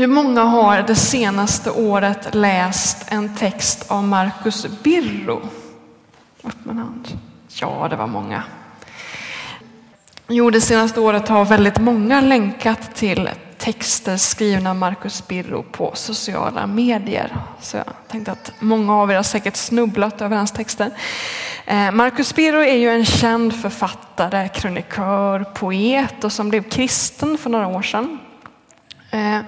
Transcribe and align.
Hur 0.00 0.06
många 0.06 0.42
har 0.42 0.82
det 0.82 0.94
senaste 0.94 1.70
året 1.70 2.34
läst 2.34 3.06
en 3.08 3.36
text 3.36 3.90
av 3.90 4.04
Marcus 4.04 4.66
Birro? 4.82 5.40
Upp 6.42 6.64
med 6.64 6.76
hand. 6.76 7.18
Ja, 7.48 7.86
det 7.90 7.96
var 7.96 8.06
många. 8.06 8.42
Jo, 10.28 10.50
det 10.50 10.60
senaste 10.60 11.00
året 11.00 11.28
har 11.28 11.44
väldigt 11.44 11.78
många 11.78 12.20
länkat 12.20 12.94
till 12.94 13.30
texter 13.58 14.16
skrivna 14.16 14.70
av 14.70 14.76
Marcus 14.76 15.28
Birro 15.28 15.62
på 15.62 15.92
sociala 15.94 16.66
medier. 16.66 17.36
Så 17.60 17.76
jag 17.76 17.86
tänkte 18.08 18.32
att 18.32 18.52
många 18.58 18.94
av 18.94 19.10
er 19.10 19.16
har 19.16 19.22
säkert 19.22 19.56
snubblat 19.56 20.20
över 20.20 20.36
hans 20.36 20.52
texter. 20.52 20.90
Eh, 21.66 21.92
Marcus 21.92 22.34
Birro 22.34 22.60
är 22.60 22.76
ju 22.76 22.90
en 22.90 23.04
känd 23.04 23.54
författare, 23.54 24.48
krönikör, 24.48 25.44
poet 25.54 26.24
och 26.24 26.32
som 26.32 26.48
blev 26.48 26.62
kristen 26.62 27.38
för 27.38 27.50
några 27.50 27.66
år 27.66 27.82
sedan. 27.82 28.18
Eh, 29.10 29.40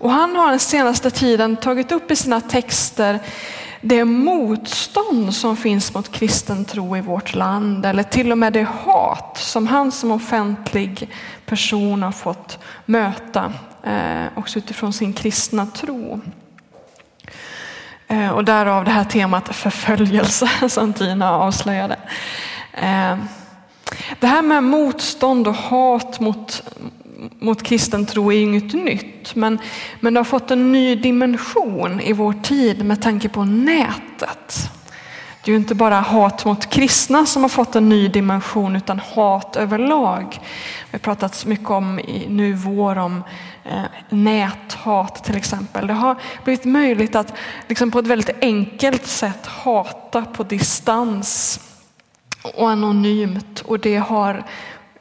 och 0.00 0.10
han 0.10 0.36
har 0.36 0.50
den 0.50 0.60
senaste 0.60 1.10
tiden 1.10 1.56
tagit 1.56 1.92
upp 1.92 2.10
i 2.10 2.16
sina 2.16 2.40
texter 2.40 3.18
det 3.80 4.04
motstånd 4.04 5.34
som 5.34 5.56
finns 5.56 5.94
mot 5.94 6.12
kristen 6.12 6.64
tro 6.64 6.96
i 6.96 7.00
vårt 7.00 7.34
land 7.34 7.86
eller 7.86 8.02
till 8.02 8.32
och 8.32 8.38
med 8.38 8.52
det 8.52 8.68
hat 8.84 9.38
som 9.38 9.66
han 9.66 9.92
som 9.92 10.10
offentlig 10.10 11.10
person 11.46 12.02
har 12.02 12.12
fått 12.12 12.58
möta 12.86 13.52
eh, 13.82 14.26
också 14.36 14.58
utifrån 14.58 14.92
sin 14.92 15.12
kristna 15.12 15.66
tro. 15.66 16.20
Eh, 18.08 18.30
och 18.30 18.44
därav 18.44 18.84
det 18.84 18.90
här 18.90 19.04
temat 19.04 19.56
förföljelse 19.56 20.48
som 20.68 20.92
Tina 20.92 21.30
avslöjade. 21.30 21.96
Eh, 22.72 23.16
det 24.20 24.26
här 24.26 24.42
med 24.42 24.64
motstånd 24.64 25.48
och 25.48 25.54
hat 25.54 26.20
mot, 26.20 26.62
mot 27.38 27.62
kristen 27.62 28.06
tro 28.06 28.32
är 28.32 28.42
inget 28.42 28.72
nytt, 28.72 29.34
men, 29.34 29.58
men 30.00 30.14
det 30.14 30.20
har 30.20 30.24
fått 30.24 30.50
en 30.50 30.72
ny 30.72 30.94
dimension 30.94 32.00
i 32.00 32.12
vår 32.12 32.32
tid 32.32 32.84
med 32.84 33.02
tanke 33.02 33.28
på 33.28 33.44
nätet. 33.44 34.70
Det 35.44 35.50
är 35.50 35.52
ju 35.52 35.56
inte 35.56 35.74
bara 35.74 36.00
hat 36.00 36.44
mot 36.44 36.70
kristna 36.70 37.26
som 37.26 37.42
har 37.42 37.48
fått 37.48 37.76
en 37.76 37.88
ny 37.88 38.08
dimension 38.08 38.76
utan 38.76 38.98
hat 38.98 39.56
överlag. 39.56 40.38
Vi 40.90 40.92
har 40.92 40.98
pratat 40.98 41.46
mycket 41.46 41.70
om 41.70 41.98
i 41.98 42.26
nu 42.28 42.52
vår 42.52 42.98
om 42.98 43.24
eh, 43.64 43.82
näthat 44.08 45.24
till 45.24 45.36
exempel. 45.36 45.86
Det 45.86 45.92
har 45.92 46.16
blivit 46.44 46.64
möjligt 46.64 47.14
att 47.14 47.32
liksom 47.68 47.90
på 47.90 47.98
ett 47.98 48.06
väldigt 48.06 48.42
enkelt 48.42 49.06
sätt 49.06 49.46
hata 49.46 50.22
på 50.22 50.42
distans 50.42 51.60
och 52.42 52.70
anonymt 52.70 53.60
och 53.60 53.80
det 53.80 53.96
har 53.96 54.44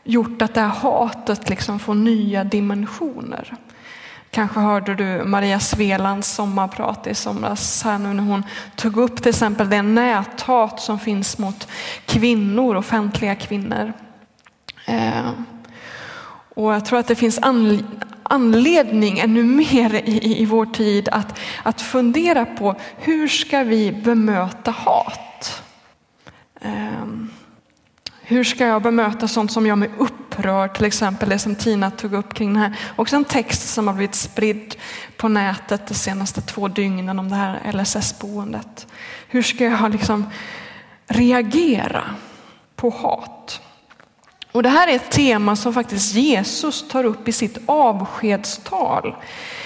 gjort 0.04 0.42
att 0.42 0.54
det 0.54 0.62
här 0.62 0.68
hatet 0.68 1.50
liksom 1.50 1.80
får 1.80 1.96
nya 1.96 2.44
dimensioner. 2.44 3.58
Kanske 4.32 4.60
hörde 4.60 4.96
du 4.96 5.24
Maria 5.26 5.60
Svelands 5.60 6.28
sommarprat 6.28 7.08
i 7.08 7.16
somras 7.16 7.84
här 7.84 7.98
nu 7.98 8.14
när 8.14 8.24
hon 8.24 8.44
tog 8.76 8.98
upp 8.98 9.22
till 9.22 9.30
exempel 9.30 9.70
det 9.70 9.82
näthat 9.82 10.82
som 10.82 11.00
finns 11.00 11.38
mot 11.38 11.68
kvinnor, 12.06 12.76
offentliga 12.76 13.36
kvinnor. 13.36 13.94
Eh, 14.86 15.32
och 16.56 16.74
jag 16.74 16.86
tror 16.86 17.00
att 17.00 17.08
det 17.08 17.16
finns 17.16 17.40
anledning 18.24 19.20
ännu 19.20 19.44
mer 19.44 19.96
i, 19.96 20.42
i 20.42 20.46
vår 20.46 20.66
tid 20.66 21.10
att, 21.10 21.40
att 21.64 21.82
fundera 21.82 22.46
på 22.46 22.76
hur 22.98 23.28
ska 23.28 23.64
vi 23.64 23.92
bemöta 23.92 24.72
hat? 24.72 25.64
Um, 26.62 27.32
hur 28.30 28.44
ska 28.44 28.68
jag 28.68 28.82
bemöta 28.82 29.28
sånt 29.28 29.52
som 29.52 29.68
gör 29.68 29.76
mig 29.76 29.90
upprörd? 29.98 30.76
Till 30.76 30.86
exempel 30.86 31.30
det 31.30 31.40
som 31.40 31.56
Tina 31.56 31.92
tog 31.92 32.14
upp 32.14 32.34
kring 32.34 32.54
den 32.54 32.62
här. 32.62 32.76
Också 32.96 33.16
en 33.16 33.26
text 33.26 33.70
som 33.70 33.88
har 33.88 33.94
blivit 33.94 34.16
spridd 34.16 34.76
på 35.18 35.28
nätet 35.28 35.88
de 35.88 35.94
senaste 35.94 36.42
två 36.42 36.68
dygnen 36.68 37.20
om 37.20 37.30
det 37.30 37.36
här 37.36 37.72
LSS-boendet. 37.74 38.88
Hur 39.28 39.42
ska 39.42 39.64
jag 39.64 39.92
liksom 39.92 40.26
reagera 41.08 42.04
på 42.76 42.90
hat? 42.90 43.62
Och 44.60 44.64
det 44.64 44.70
här 44.70 44.88
är 44.88 44.96
ett 44.96 45.12
tema 45.12 45.56
som 45.56 45.74
faktiskt 45.74 46.16
Jesus 46.16 46.88
tar 46.88 47.04
upp 47.04 47.28
i 47.28 47.32
sitt 47.32 47.58
avskedstal 47.66 49.16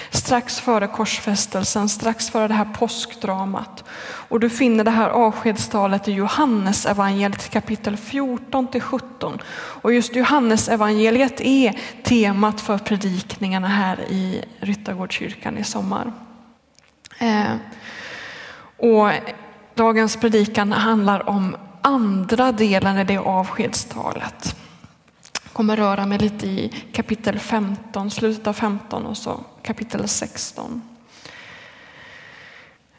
strax 0.09 0.59
före 0.59 0.88
korsfästelsen, 0.88 1.90
strax 1.90 2.30
före 2.30 2.48
det 2.48 2.54
här 2.54 2.66
påskdramat. 2.66 3.84
Och 4.30 4.40
du 4.40 4.50
finner 4.50 4.84
det 4.84 4.92
här 4.92 5.09
avskedstalet 5.09 6.08
i 6.08 6.12
Johannes 6.12 6.86
evangeliet 6.86 7.50
kapitel 7.50 7.98
14 7.98 8.68
till 8.68 8.82
17. 8.82 9.42
Och 9.56 9.94
just 9.94 10.16
Johannes 10.16 10.70
evangeliet 10.70 11.42
är 11.42 11.80
temat 12.03 12.62
för 12.62 12.78
predikningarna 12.78 13.68
här 13.68 14.00
i 14.00 14.44
Ryttargårdskyrkan 14.59 15.58
i 15.58 15.64
sommar. 15.64 16.14
Eh, 17.20 17.56
och 18.78 19.12
dagens 19.76 20.18
predikan 20.18 20.72
handlar 20.72 21.30
om 21.30 21.56
andra 21.82 22.52
delen 22.52 22.98
i 22.98 23.03
det 23.03 23.18
avskedstalet 23.18 24.56
kommer 25.53 25.78
röra 25.78 26.06
mig 26.06 26.18
lite 26.18 26.47
i 26.47 26.72
kapitel 26.91 27.40
15, 27.40 28.12
slutet 28.12 28.47
av 28.47 28.53
15 28.53 29.06
och 29.06 29.18
så 29.18 29.40
kapitel 29.62 30.08
16. 30.08 30.81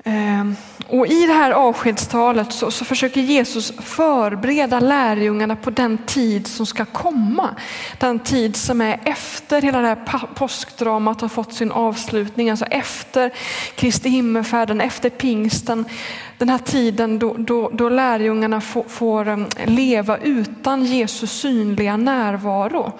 Ehm, 0.07 0.57
och 0.89 1.07
I 1.07 1.27
det 1.27 1.33
här 1.33 1.51
avskedstalet 1.51 2.53
så, 2.53 2.71
så, 2.71 2.85
försöker 2.85 3.21
Jesus 3.21 3.73
förbereda 3.81 4.81
lärjungarna 4.81 5.57
på 5.57 5.71
den 5.71 5.99
tid 5.99 6.47
som 6.47 6.67
ska 6.67 6.85
komma. 6.85 7.51
Den 7.99 8.19
tid 8.19 8.57
som 8.57 8.81
är 8.81 9.01
efter 9.05 9.63
hela 9.63 9.81
det 9.81 9.87
här 9.87 10.27
påskdramat 10.35 11.21
har 11.21 11.29
fått 11.29 11.55
sin 11.55 11.73
avslutning, 11.73 12.51
alltså 12.51 12.65
efter 12.65 13.33
Kristi 13.75 14.09
himmelfärden, 14.09 14.81
efter 14.81 15.11
pingsten. 15.11 15.85
Den 16.39 16.49
här 16.49 16.59
tiden 16.59 17.19
då, 17.19 17.35
då, 17.39 17.71
då 17.73 17.89
lärjungarna 17.89 18.61
får, 18.61 18.85
får 18.85 19.47
leva 19.67 20.19
utan 20.19 20.85
Jesus 20.85 21.41
synliga 21.41 21.97
närvaro. 21.97 22.93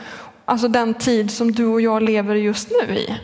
Alltså 0.45 0.69
den 0.69 0.95
tid 0.95 1.31
som 1.31 1.53
du 1.53 1.67
och 1.67 1.81
jag 1.81 2.03
lever 2.03 2.35
just 2.35 2.71
nu 2.71 2.95
i. 2.95 3.17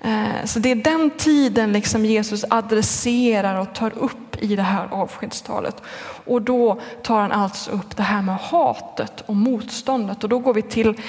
Eh, 0.00 0.44
så 0.44 0.58
det 0.58 0.70
är 0.70 0.74
den 0.74 1.10
tiden 1.10 1.72
liksom 1.72 2.04
Jesus 2.04 2.44
adresserar 2.50 3.60
och 3.60 3.74
tar 3.74 3.98
upp 3.98 4.42
i 4.42 4.56
det 4.56 4.62
här 4.62 4.88
avskedstalet. 4.90 5.82
Och 6.24 6.42
då 6.42 6.80
tar 7.02 7.20
han 7.20 7.32
alltså 7.32 7.70
upp 7.70 7.96
det 7.96 8.02
här 8.02 8.22
med 8.22 8.36
hatet 8.36 9.20
och 9.26 9.36
motståndet. 9.36 10.22
Och 10.22 10.28
då 10.28 10.38
går 10.38 10.54
vi 10.54 10.62
till 10.62 11.00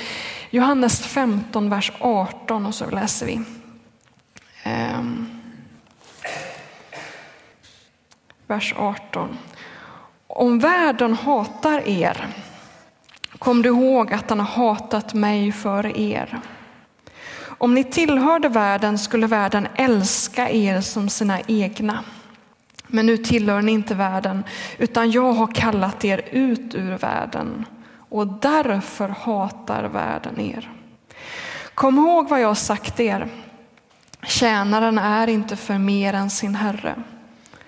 Johannes 0.49 1.05
15, 1.05 1.69
vers 1.69 1.91
18 1.99 2.65
och 2.65 2.75
så 2.75 2.89
läser 2.89 3.25
vi. 3.25 3.41
Ehm, 4.63 5.41
vers 8.47 8.73
18. 8.77 9.37
Om 10.27 10.59
världen 10.59 11.13
hatar 11.13 11.87
er, 11.87 12.27
kom 13.39 13.61
du 13.61 13.69
ihåg 13.69 14.13
att 14.13 14.29
han 14.29 14.39
har 14.39 14.65
hatat 14.65 15.13
mig 15.13 15.51
före 15.51 15.99
er. 15.99 16.41
Om 17.61 17.73
ni 17.73 17.83
tillhörde 17.83 18.49
världen 18.49 18.97
skulle 18.97 19.27
världen 19.27 19.67
älska 19.75 20.49
er 20.49 20.81
som 20.81 21.09
sina 21.09 21.41
egna. 21.41 22.03
Men 22.87 23.05
nu 23.05 23.17
tillhör 23.17 23.61
ni 23.61 23.71
inte 23.71 23.95
världen, 23.95 24.43
utan 24.77 25.11
jag 25.11 25.33
har 25.33 25.47
kallat 25.47 26.05
er 26.05 26.21
ut 26.31 26.75
ur 26.75 26.97
världen 26.97 27.65
och 28.09 28.27
därför 28.27 29.09
hatar 29.09 29.83
världen 29.83 30.39
er. 30.39 30.71
Kom 31.75 31.97
ihåg 31.97 32.29
vad 32.29 32.41
jag 32.41 32.47
har 32.47 32.55
sagt 32.55 32.99
er. 32.99 33.29
Tjänaren 34.23 34.97
är 34.97 35.27
inte 35.27 35.55
för 35.55 35.77
mer 35.77 36.13
än 36.13 36.29
sin 36.29 36.55
herre. 36.55 36.95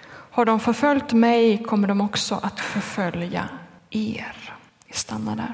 Har 0.08 0.46
de 0.46 0.60
förföljt 0.60 1.14
mig 1.14 1.64
kommer 1.64 1.88
de 1.88 2.02
också 2.02 2.40
att 2.44 2.60
förfölja 2.60 3.50
er. 3.90 4.54
Vi 4.88 4.94
stannar 4.94 5.36
där. 5.36 5.54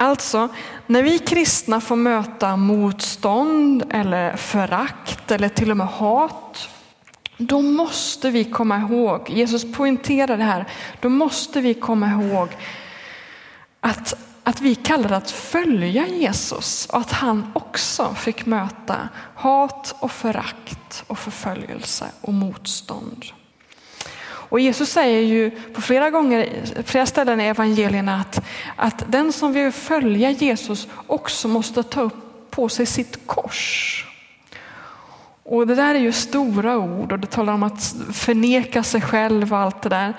Alltså, 0.00 0.48
när 0.86 1.02
vi 1.02 1.18
kristna 1.18 1.80
får 1.80 1.96
möta 1.96 2.56
motstånd 2.56 3.84
eller 3.90 4.36
förakt 4.36 5.30
eller 5.30 5.48
till 5.48 5.70
och 5.70 5.76
med 5.76 5.86
hat, 5.86 6.68
då 7.36 7.62
måste 7.62 8.30
vi 8.30 8.44
komma 8.44 8.78
ihåg, 8.78 9.30
Jesus 9.30 9.72
poängterar 9.72 10.36
det 10.36 10.44
här, 10.44 10.68
då 11.00 11.08
måste 11.08 11.60
vi 11.60 11.74
komma 11.74 12.10
ihåg 12.10 12.48
att, 13.80 14.14
att 14.44 14.60
vi 14.60 14.74
kallar 14.74 15.08
det 15.08 15.16
att 15.16 15.30
följa 15.30 16.06
Jesus 16.06 16.86
och 16.86 16.98
att 16.98 17.12
han 17.12 17.52
också 17.54 18.14
fick 18.14 18.46
möta 18.46 19.08
hat 19.34 19.94
och 20.00 20.12
förakt 20.12 21.04
och 21.06 21.18
förföljelse 21.18 22.06
och 22.20 22.34
motstånd. 22.34 23.24
Och 24.48 24.60
Jesus 24.60 24.90
säger 24.90 25.22
ju 25.22 25.50
på 25.50 25.80
flera 25.80 26.10
gånger, 26.10 26.48
flera 26.84 27.06
ställen 27.06 27.40
i 27.40 27.44
evangelierna 27.44 28.20
att, 28.20 28.40
att 28.76 29.04
den 29.12 29.32
som 29.32 29.52
vill 29.52 29.72
följa 29.72 30.30
Jesus 30.30 30.88
också 31.06 31.48
måste 31.48 31.82
ta 31.82 32.00
upp 32.00 32.50
på 32.50 32.68
sig 32.68 32.86
sitt 32.86 33.26
kors. 33.26 34.04
Och 35.42 35.66
det 35.66 35.74
där 35.74 35.94
är 35.94 35.98
ju 35.98 36.12
stora 36.12 36.78
ord 36.78 37.12
och 37.12 37.18
det 37.18 37.26
talar 37.26 37.52
om 37.52 37.62
att 37.62 37.94
förneka 38.12 38.82
sig 38.82 39.00
själv 39.00 39.52
och 39.52 39.58
allt 39.58 39.82
det 39.82 39.88
där. 39.88 40.14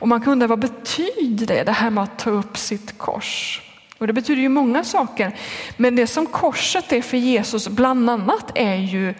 Och 0.00 0.08
man 0.08 0.20
kan 0.20 0.32
undra 0.32 0.46
vad 0.46 0.58
betyder 0.58 1.46
det, 1.46 1.64
det 1.64 1.72
här 1.72 1.90
med 1.90 2.04
att 2.04 2.18
ta 2.18 2.30
upp 2.30 2.56
sitt 2.56 2.98
kors? 2.98 3.62
Och 3.98 4.06
det 4.06 4.12
betyder 4.12 4.42
ju 4.42 4.48
många 4.48 4.84
saker. 4.84 5.36
Men 5.76 5.96
det 5.96 6.06
som 6.06 6.26
korset 6.26 6.92
är 6.92 7.02
för 7.02 7.16
Jesus 7.16 7.68
bland 7.68 8.10
annat 8.10 8.52
är 8.54 8.74
ju 8.74 9.14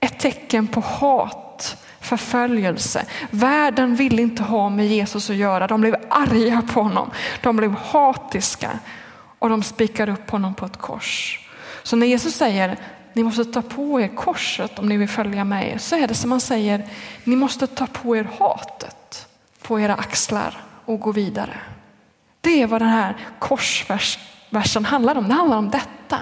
ett 0.00 0.18
tecken 0.18 0.66
på 0.66 0.80
hat, 0.80 1.84
förföljelse. 2.08 3.06
Världen 3.30 3.94
ville 3.94 4.22
inte 4.22 4.42
ha 4.42 4.70
med 4.70 4.86
Jesus 4.86 5.30
att 5.30 5.36
göra. 5.36 5.66
De 5.66 5.80
blev 5.80 5.96
arga 6.10 6.62
på 6.72 6.82
honom. 6.82 7.10
De 7.42 7.56
blev 7.56 7.74
hatiska 7.74 8.78
och 9.38 9.48
de 9.48 9.62
spikar 9.62 10.08
upp 10.08 10.30
honom 10.30 10.54
på 10.54 10.66
ett 10.66 10.76
kors. 10.76 11.40
Så 11.82 11.96
när 11.96 12.06
Jesus 12.06 12.34
säger 12.34 12.76
ni 13.12 13.22
måste 13.22 13.44
ta 13.44 13.62
på 13.62 14.00
er 14.00 14.08
korset 14.08 14.78
om 14.78 14.88
ni 14.88 14.96
vill 14.96 15.08
följa 15.08 15.44
mig, 15.44 15.78
så 15.78 15.96
är 15.96 16.08
det 16.08 16.14
som 16.14 16.30
han 16.30 16.40
säger, 16.40 16.86
ni 17.24 17.36
måste 17.36 17.66
ta 17.66 17.86
på 17.86 18.16
er 18.16 18.28
hatet 18.38 19.26
på 19.62 19.80
era 19.80 19.94
axlar 19.94 20.60
och 20.84 21.00
gå 21.00 21.12
vidare. 21.12 21.56
Det 22.40 22.62
är 22.62 22.66
vad 22.66 22.80
den 22.80 22.88
här 22.88 23.16
korsversen 23.38 24.84
handlar 24.84 25.18
om. 25.18 25.28
Det 25.28 25.34
handlar 25.34 25.56
om 25.56 25.70
detta. 25.70 26.18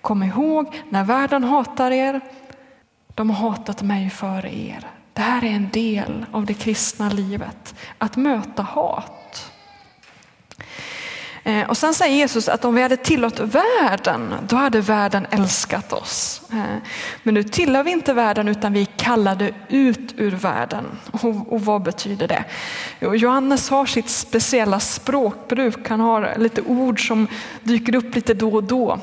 Kom 0.00 0.22
ihåg, 0.22 0.82
när 0.88 1.04
världen 1.04 1.44
hatar 1.44 1.90
er, 1.90 2.20
de 3.20 3.30
har 3.30 3.50
hatat 3.50 3.82
mig 3.82 4.10
före 4.10 4.54
er. 4.54 4.86
Det 5.12 5.20
här 5.20 5.44
är 5.44 5.48
en 5.48 5.70
del 5.70 6.26
av 6.32 6.46
det 6.46 6.54
kristna 6.54 7.10
livet, 7.10 7.74
att 7.98 8.16
möta 8.16 8.62
hat. 8.62 9.52
Eh, 11.44 11.68
och 11.70 11.76
sen 11.76 11.94
säger 11.94 12.16
Jesus 12.16 12.48
att 12.48 12.64
om 12.64 12.74
vi 12.74 12.82
hade 12.82 12.96
tillåtit 12.96 13.54
världen, 13.54 14.34
då 14.48 14.56
hade 14.56 14.80
världen 14.80 15.26
älskat 15.30 15.92
oss. 15.92 16.42
Eh, 16.52 16.76
men 17.22 17.34
nu 17.34 17.42
tillhör 17.42 17.82
vi 17.82 17.90
inte 17.90 18.12
världen 18.12 18.48
utan 18.48 18.72
vi 18.72 18.80
är 18.80 18.88
kallade 18.96 19.52
ut 19.68 20.14
ur 20.16 20.30
världen. 20.30 20.84
Och, 21.10 21.52
och 21.52 21.64
vad 21.64 21.82
betyder 21.82 22.28
det? 22.28 22.44
Johannes 23.16 23.70
har 23.70 23.86
sitt 23.86 24.08
speciella 24.08 24.80
språkbruk. 24.80 25.88
Han 25.88 26.00
har 26.00 26.34
lite 26.38 26.62
ord 26.62 27.08
som 27.08 27.26
dyker 27.62 27.94
upp 27.94 28.14
lite 28.14 28.34
då 28.34 28.52
och 28.52 28.64
då 28.64 29.00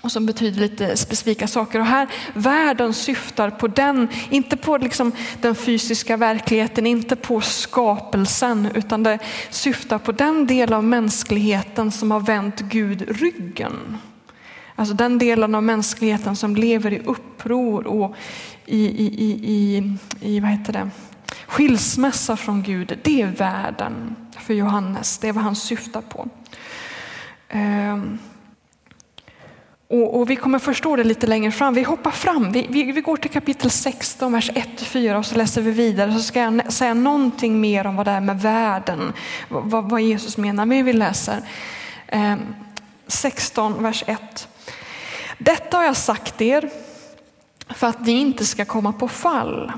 och 0.00 0.12
som 0.12 0.26
betyder 0.26 0.60
lite 0.60 0.96
specifika 0.96 1.46
saker. 1.46 1.80
Och 1.80 1.86
här, 1.86 2.08
världen 2.34 2.94
syftar 2.94 3.50
på 3.50 3.68
den, 3.68 4.08
inte 4.30 4.56
på 4.56 4.76
liksom 4.76 5.12
den 5.40 5.54
fysiska 5.54 6.16
verkligheten, 6.16 6.86
inte 6.86 7.16
på 7.16 7.40
skapelsen, 7.40 8.68
utan 8.74 9.02
det 9.02 9.18
syftar 9.50 9.98
på 9.98 10.12
den 10.12 10.46
del 10.46 10.72
av 10.72 10.84
mänskligheten 10.84 11.92
som 11.92 12.10
har 12.10 12.20
vänt 12.20 12.60
Gud 12.60 13.20
ryggen. 13.20 13.98
Alltså 14.74 14.94
den 14.94 15.18
delen 15.18 15.54
av 15.54 15.62
mänskligheten 15.62 16.36
som 16.36 16.56
lever 16.56 16.92
i 16.92 16.98
uppror 16.98 17.86
och 17.86 18.16
i, 18.66 18.86
i, 18.86 19.06
i, 19.06 19.30
i, 19.52 19.96
i 20.20 20.40
vad 20.40 20.50
heter 20.50 20.72
det? 20.72 20.90
skilsmässa 21.46 22.36
från 22.36 22.62
Gud. 22.62 22.98
Det 23.02 23.22
är 23.22 23.26
världen 23.26 24.16
för 24.40 24.54
Johannes, 24.54 25.18
det 25.18 25.28
är 25.28 25.32
vad 25.32 25.44
han 25.44 25.56
syftar 25.56 26.00
på. 26.00 26.28
Um. 27.52 28.18
Och, 29.90 30.20
och, 30.20 30.30
vi 30.30 30.36
kommer 30.36 30.58
förstå 30.58 30.96
det 30.96 31.04
lite 31.04 31.26
längre 31.26 31.50
fram. 31.50 31.74
Vi 31.74 31.82
hoppar 31.82 32.10
fram. 32.10 32.52
Vi, 32.52 32.66
vi, 32.70 32.92
vi 32.92 33.00
går 33.00 33.16
till 33.16 33.30
kapitel 33.30 33.70
16, 33.70 34.32
vers 34.32 34.50
1-4 34.50 35.14
och 35.14 35.26
så 35.26 35.36
läser 35.36 35.62
vi 35.62 35.70
vidare. 35.70 36.12
Så 36.12 36.18
ska 36.18 36.40
jag 36.40 36.72
säga 36.72 36.94
någonting 36.94 37.60
mer 37.60 37.86
om 37.86 37.96
vad 37.96 38.06
det 38.06 38.10
är 38.10 38.20
med 38.20 38.40
världen, 38.40 39.12
vad, 39.48 39.90
vad 39.90 40.00
Jesus 40.00 40.36
menar. 40.36 40.66
Men 40.66 40.84
vi 40.84 40.92
läser 40.92 41.42
eh, 42.06 42.36
16, 43.06 43.82
vers 43.82 44.04
1. 44.06 44.48
Detta 45.38 45.76
har 45.76 45.84
jag 45.84 45.96
sagt 45.96 46.40
er 46.40 46.70
för 47.68 47.86
att 47.86 48.06
ni 48.06 48.12
inte 48.12 48.44
ska 48.44 48.64
komma 48.64 48.92
på 48.92 49.08
fall. 49.08 49.72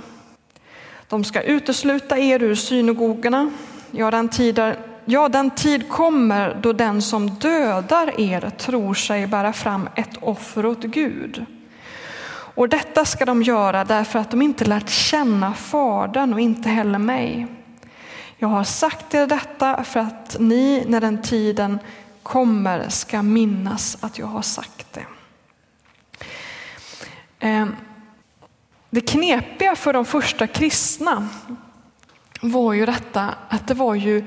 De 1.09 1.25
ska 1.25 1.43
utesluta 1.43 2.19
er 2.19 2.43
ur 2.43 2.55
synagogorna. 2.55 3.51
Ja, 3.91 4.11
den 4.11 4.29
tiden 4.29 4.77
Ja, 5.11 5.29
den 5.29 5.51
tid 5.51 5.89
kommer 5.89 6.55
då 6.63 6.73
den 6.73 7.03
som 7.03 7.31
dödar 7.31 8.21
er 8.21 8.51
tror 8.51 8.95
sig 8.95 9.27
bära 9.27 9.53
fram 9.53 9.89
ett 9.95 10.17
offer 10.21 10.67
åt 10.67 10.81
Gud. 10.83 11.47
Och 12.55 12.69
detta 12.69 13.05
ska 13.05 13.25
de 13.25 13.43
göra 13.43 13.85
därför 13.85 14.19
att 14.19 14.31
de 14.31 14.43
inte 14.43 14.65
lärt 14.65 14.89
känna 14.89 15.55
Fadern 15.55 16.35
och 16.35 16.41
inte 16.41 16.69
heller 16.69 16.99
mig. 16.99 17.47
Jag 18.37 18.49
har 18.49 18.65
sagt 18.65 19.15
er 19.15 19.27
detta 19.27 19.85
för 19.85 20.01
att 20.01 20.37
ni 20.41 20.85
när 20.87 21.01
den 21.01 21.23
tiden 21.23 21.79
kommer 22.23 22.89
ska 22.89 23.23
minnas 23.23 23.99
att 24.01 24.19
jag 24.19 24.27
har 24.27 24.43
sagt 24.43 24.87
det. 24.93 25.07
Eh, 27.49 27.67
det 28.91 29.01
knepiga 29.01 29.77
för 29.77 29.93
de 29.93 30.05
första 30.05 30.47
kristna 30.47 31.29
var 32.41 32.73
ju 32.73 32.87
detta 32.87 33.35
att 33.49 33.67
det 33.67 33.75
var 33.75 33.95
ju 33.95 34.25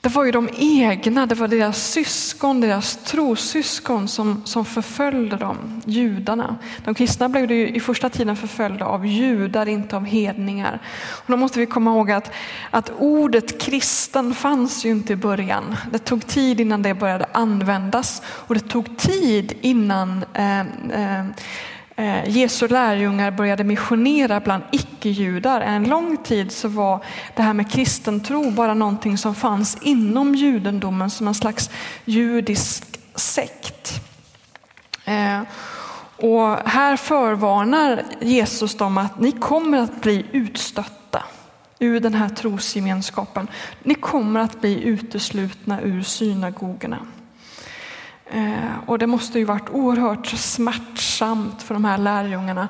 det 0.00 0.08
var 0.08 0.24
ju 0.24 0.30
de 0.30 0.48
egna, 0.56 1.26
det 1.26 1.34
var 1.34 1.48
deras 1.48 1.92
syskon, 1.92 2.60
deras 2.60 2.96
trossyskon 3.04 4.08
som, 4.08 4.42
som 4.44 4.64
förföljde 4.64 5.36
dem, 5.36 5.82
judarna. 5.84 6.56
De 6.84 6.94
kristna 6.94 7.28
blev 7.28 7.52
ju 7.52 7.68
i 7.68 7.80
första 7.80 8.08
tiden 8.10 8.36
förföljda 8.36 8.84
av 8.84 9.06
judar, 9.06 9.68
inte 9.68 9.96
av 9.96 10.04
hedningar. 10.04 10.78
Och 11.08 11.30
då 11.30 11.36
måste 11.36 11.58
vi 11.58 11.66
komma 11.66 11.90
ihåg 11.90 12.10
att, 12.10 12.32
att 12.70 12.92
ordet 12.98 13.60
kristen 13.60 14.34
fanns 14.34 14.84
ju 14.84 14.90
inte 14.90 15.12
i 15.12 15.16
början. 15.16 15.76
Det 15.92 15.98
tog 15.98 16.26
tid 16.26 16.60
innan 16.60 16.82
det 16.82 16.94
började 16.94 17.26
användas 17.32 18.22
och 18.26 18.54
det 18.54 18.68
tog 18.68 18.98
tid 18.98 19.52
innan 19.60 20.24
eh, 20.34 20.60
eh, 20.60 21.26
Eh, 22.00 22.28
Jesu 22.28 22.68
lärjungar 22.68 23.30
började 23.30 23.64
missionera 23.64 24.40
bland 24.40 24.62
icke-judar. 24.72 25.60
En 25.60 25.84
lång 25.84 26.16
tid 26.16 26.52
så 26.52 26.68
var 26.68 27.04
det 27.36 27.42
här 27.42 27.54
med 27.54 27.70
kristen 27.70 28.20
tro 28.20 28.50
bara 28.50 28.74
någonting 28.74 29.18
som 29.18 29.34
fanns 29.34 29.78
inom 29.82 30.34
judendomen 30.34 31.10
som 31.10 31.28
en 31.28 31.34
slags 31.34 31.70
judisk 32.04 32.84
sekt. 33.14 34.00
Eh, 35.04 35.40
och 36.16 36.68
här 36.68 36.96
förvarnar 36.96 38.02
Jesus 38.20 38.76
dem 38.76 38.98
att 38.98 39.20
ni 39.20 39.32
kommer 39.32 39.78
att 39.78 40.00
bli 40.00 40.26
utstötta 40.32 41.22
ur 41.78 42.00
den 42.00 42.14
här 42.14 42.28
trosgemenskapen. 42.28 43.48
Ni 43.82 43.94
kommer 43.94 44.40
att 44.40 44.60
bli 44.60 44.82
uteslutna 44.82 45.80
ur 45.80 46.02
synagogorna. 46.02 46.98
Eh, 48.32 48.78
och 48.86 48.98
det 48.98 49.06
måste 49.06 49.38
ju 49.38 49.44
varit 49.44 49.70
oerhört 49.70 50.26
smärtsamt 50.26 51.62
för 51.62 51.74
de 51.74 51.84
här 51.84 51.98
lärjungarna 51.98 52.68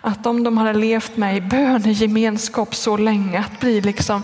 att 0.00 0.26
om 0.26 0.44
de 0.44 0.58
hade 0.58 0.72
levt 0.72 1.16
med 1.16 1.36
i 1.36 1.40
bönegemenskap 1.40 2.74
så 2.74 2.96
länge, 2.96 3.40
att 3.40 3.60
bli 3.60 3.80
liksom 3.80 4.22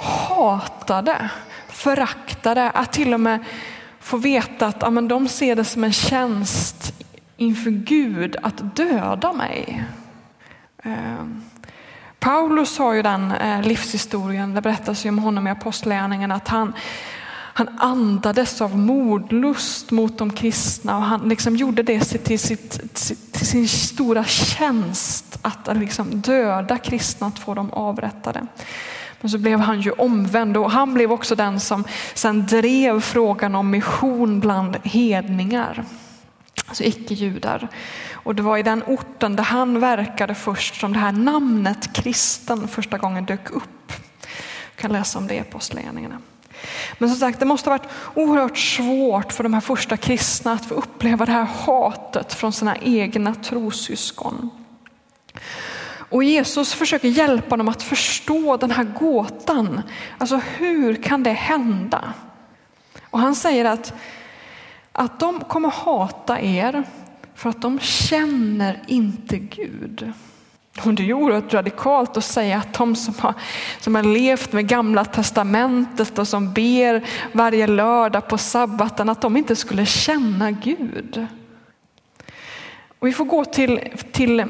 hatade, 0.00 1.30
föraktade, 1.68 2.70
att 2.70 2.92
till 2.92 3.14
och 3.14 3.20
med 3.20 3.44
få 4.00 4.16
veta 4.16 4.66
att 4.66 4.76
ja, 4.80 4.90
men 4.90 5.08
de 5.08 5.28
ser 5.28 5.56
det 5.56 5.64
som 5.64 5.84
en 5.84 5.92
tjänst 5.92 6.94
inför 7.36 7.70
Gud 7.70 8.36
att 8.42 8.76
döda 8.76 9.32
mig. 9.32 9.84
Eh, 10.82 11.26
Paulus 12.18 12.78
har 12.78 12.92
ju 12.92 13.02
den 13.02 13.32
eh, 13.32 13.62
livshistorien, 13.62 14.54
det 14.54 14.60
berättas 14.60 15.06
ju 15.06 15.08
om 15.08 15.18
honom 15.18 15.46
i 15.46 15.50
Apostlagärningarna, 15.50 16.34
att 16.34 16.48
han, 16.48 16.72
han 17.58 17.68
andades 17.78 18.60
av 18.60 18.78
mordlust 18.78 19.90
mot 19.90 20.18
de 20.18 20.32
kristna 20.32 20.96
och 20.96 21.02
han 21.02 21.28
liksom 21.28 21.56
gjorde 21.56 21.82
det 21.82 22.00
till, 22.00 22.38
sitt, 22.38 22.80
till 23.32 23.46
sin 23.46 23.68
stora 23.68 24.24
tjänst 24.24 25.38
att 25.42 25.76
liksom 25.76 26.20
döda 26.20 26.78
kristna, 26.78 27.26
att 27.26 27.38
få 27.38 27.54
dem 27.54 27.70
avrättade. 27.70 28.46
Men 29.20 29.30
så 29.30 29.38
blev 29.38 29.60
han 29.60 29.80
ju 29.80 29.90
omvänd 29.90 30.56
och 30.56 30.70
han 30.70 30.94
blev 30.94 31.12
också 31.12 31.34
den 31.34 31.60
som 31.60 31.84
sen 32.14 32.46
drev 32.46 33.00
frågan 33.00 33.54
om 33.54 33.70
mission 33.70 34.40
bland 34.40 34.76
hedningar, 34.84 35.84
alltså 36.66 36.84
icke-judar. 36.84 37.68
Och 38.12 38.34
det 38.34 38.42
var 38.42 38.58
i 38.58 38.62
den 38.62 38.82
orten 38.86 39.36
där 39.36 39.44
han 39.44 39.80
verkade 39.80 40.34
först 40.34 40.80
som 40.80 40.92
det 40.92 40.98
här 40.98 41.12
namnet 41.12 41.92
kristen 41.92 42.68
första 42.68 42.98
gången 42.98 43.24
dök 43.24 43.50
upp. 43.50 43.92
Du 44.76 44.82
kan 44.82 44.92
läsa 44.92 45.18
om 45.18 45.26
det 45.26 45.34
i 45.34 45.40
Apostlagärningarna. 45.40 46.18
Men 46.98 47.08
som 47.08 47.18
sagt, 47.18 47.40
det 47.40 47.46
måste 47.46 47.70
ha 47.70 47.78
varit 47.78 47.90
oerhört 48.14 48.58
svårt 48.58 49.32
för 49.32 49.42
de 49.42 49.54
här 49.54 49.60
första 49.60 49.96
kristna 49.96 50.52
att 50.52 50.66
få 50.66 50.74
uppleva 50.74 51.26
det 51.26 51.32
här 51.32 51.44
hatet 51.44 52.34
från 52.34 52.52
sina 52.52 52.76
egna 52.76 53.34
trossyskon. 53.34 54.50
Och 56.08 56.24
Jesus 56.24 56.74
försöker 56.74 57.08
hjälpa 57.08 57.56
dem 57.56 57.68
att 57.68 57.82
förstå 57.82 58.56
den 58.56 58.70
här 58.70 58.84
gåtan. 58.84 59.82
Alltså 60.18 60.36
hur 60.36 60.94
kan 61.02 61.22
det 61.22 61.32
hända? 61.32 62.12
Och 63.10 63.18
han 63.18 63.34
säger 63.34 63.64
att, 63.64 63.94
att 64.92 65.20
de 65.20 65.40
kommer 65.40 65.68
hata 65.70 66.40
er 66.40 66.82
för 67.34 67.50
att 67.50 67.62
de 67.62 67.80
känner 67.80 68.82
inte 68.86 69.38
Gud. 69.38 70.12
Och 70.84 70.94
det 70.94 71.08
är 71.08 71.12
oerhört 71.12 71.54
radikalt 71.54 72.16
att 72.16 72.24
säga 72.24 72.58
att 72.58 72.74
de 72.74 72.96
som 72.96 73.14
har, 73.18 73.34
som 73.80 73.94
har 73.94 74.02
levt 74.02 74.52
med 74.52 74.68
gamla 74.68 75.04
testamentet 75.04 76.18
och 76.18 76.28
som 76.28 76.52
ber 76.52 77.04
varje 77.32 77.66
lördag 77.66 78.28
på 78.28 78.38
sabbaten, 78.38 79.08
att 79.08 79.20
de 79.20 79.36
inte 79.36 79.56
skulle 79.56 79.86
känna 79.86 80.50
Gud. 80.50 81.26
Och 82.98 83.06
vi 83.06 83.12
får 83.12 83.24
gå 83.24 83.44
till, 83.44 83.80
till, 84.12 84.44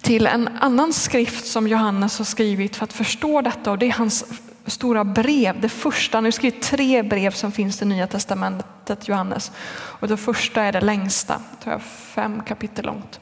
till 0.00 0.26
en 0.26 0.48
annan 0.60 0.92
skrift 0.92 1.46
som 1.46 1.68
Johannes 1.68 2.18
har 2.18 2.24
skrivit 2.24 2.76
för 2.76 2.84
att 2.84 2.92
förstå 2.92 3.40
detta 3.40 3.70
och 3.70 3.78
det 3.78 3.86
är 3.86 3.92
hans 3.92 4.24
stora 4.66 5.04
brev. 5.04 5.60
Det 5.60 5.68
första, 5.68 6.20
nu 6.20 6.32
skriver 6.32 6.60
tre 6.60 7.02
brev 7.02 7.30
som 7.30 7.52
finns 7.52 7.82
i 7.82 7.84
Nya 7.84 8.06
Testamentet, 8.06 9.08
Johannes. 9.08 9.52
Och 9.72 10.08
det 10.08 10.16
första 10.16 10.62
är 10.62 10.72
det 10.72 10.80
längsta, 10.80 11.42
tror 11.62 11.72
jag 11.72 11.82
fem 11.82 12.42
kapitel 12.42 12.84
långt. 12.84 13.20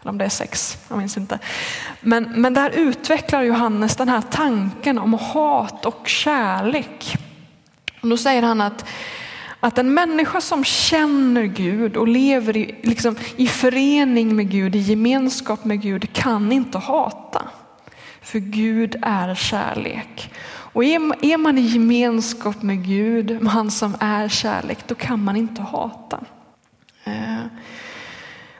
Eller 0.00 0.10
om 0.10 0.18
det 0.18 0.24
är 0.24 0.28
sex, 0.28 0.78
jag 0.88 0.98
minns 0.98 1.16
inte. 1.16 1.38
Men, 2.00 2.24
men 2.24 2.54
där 2.54 2.70
utvecklar 2.70 3.42
Johannes 3.42 3.96
den 3.96 4.08
här 4.08 4.22
tanken 4.30 4.98
om 4.98 5.14
hat 5.14 5.86
och 5.86 6.08
kärlek. 6.08 7.16
Och 8.00 8.08
då 8.08 8.16
säger 8.16 8.42
han 8.42 8.60
att, 8.60 8.84
att 9.60 9.78
en 9.78 9.94
människa 9.94 10.40
som 10.40 10.64
känner 10.64 11.42
Gud 11.42 11.96
och 11.96 12.08
lever 12.08 12.56
i, 12.56 12.80
liksom, 12.82 13.16
i 13.36 13.46
förening 13.46 14.36
med 14.36 14.50
Gud, 14.50 14.76
i 14.76 14.78
gemenskap 14.78 15.64
med 15.64 15.82
Gud, 15.82 16.12
kan 16.12 16.52
inte 16.52 16.78
hata. 16.78 17.48
För 18.22 18.38
Gud 18.38 18.96
är 19.02 19.34
kärlek. 19.34 20.32
Och 20.72 20.84
är 20.84 21.36
man 21.36 21.58
i 21.58 21.60
gemenskap 21.60 22.62
med 22.62 22.86
Gud, 22.86 23.42
med 23.42 23.52
han 23.52 23.70
som 23.70 23.96
är 24.00 24.28
kärlek, 24.28 24.78
då 24.86 24.94
kan 24.94 25.24
man 25.24 25.36
inte 25.36 25.62
hata. 25.62 26.20
Eh, 27.04 27.44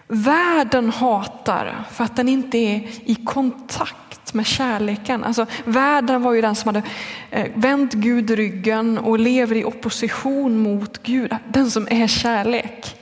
världen 0.09 0.91
hatar 0.91 1.85
för 1.91 2.05
att 2.05 2.17
den 2.17 2.29
inte 2.29 2.59
är 2.59 2.88
i 3.05 3.15
kontakt 3.15 4.35
med 4.35 4.47
kärleken. 4.47 5.25
Alltså, 5.25 5.47
världen 5.65 6.23
var 6.23 6.33
ju 6.33 6.41
den 6.41 6.55
som 6.55 6.69
hade 6.69 6.83
eh, 7.31 7.47
vänt 7.55 7.93
Gud 7.93 8.31
ryggen 8.31 8.99
och 8.99 9.19
lever 9.19 9.57
i 9.57 9.65
opposition 9.65 10.59
mot 10.59 11.03
Gud, 11.03 11.37
den 11.49 11.71
som 11.71 11.88
är 11.91 12.07
kärlek. 12.07 12.95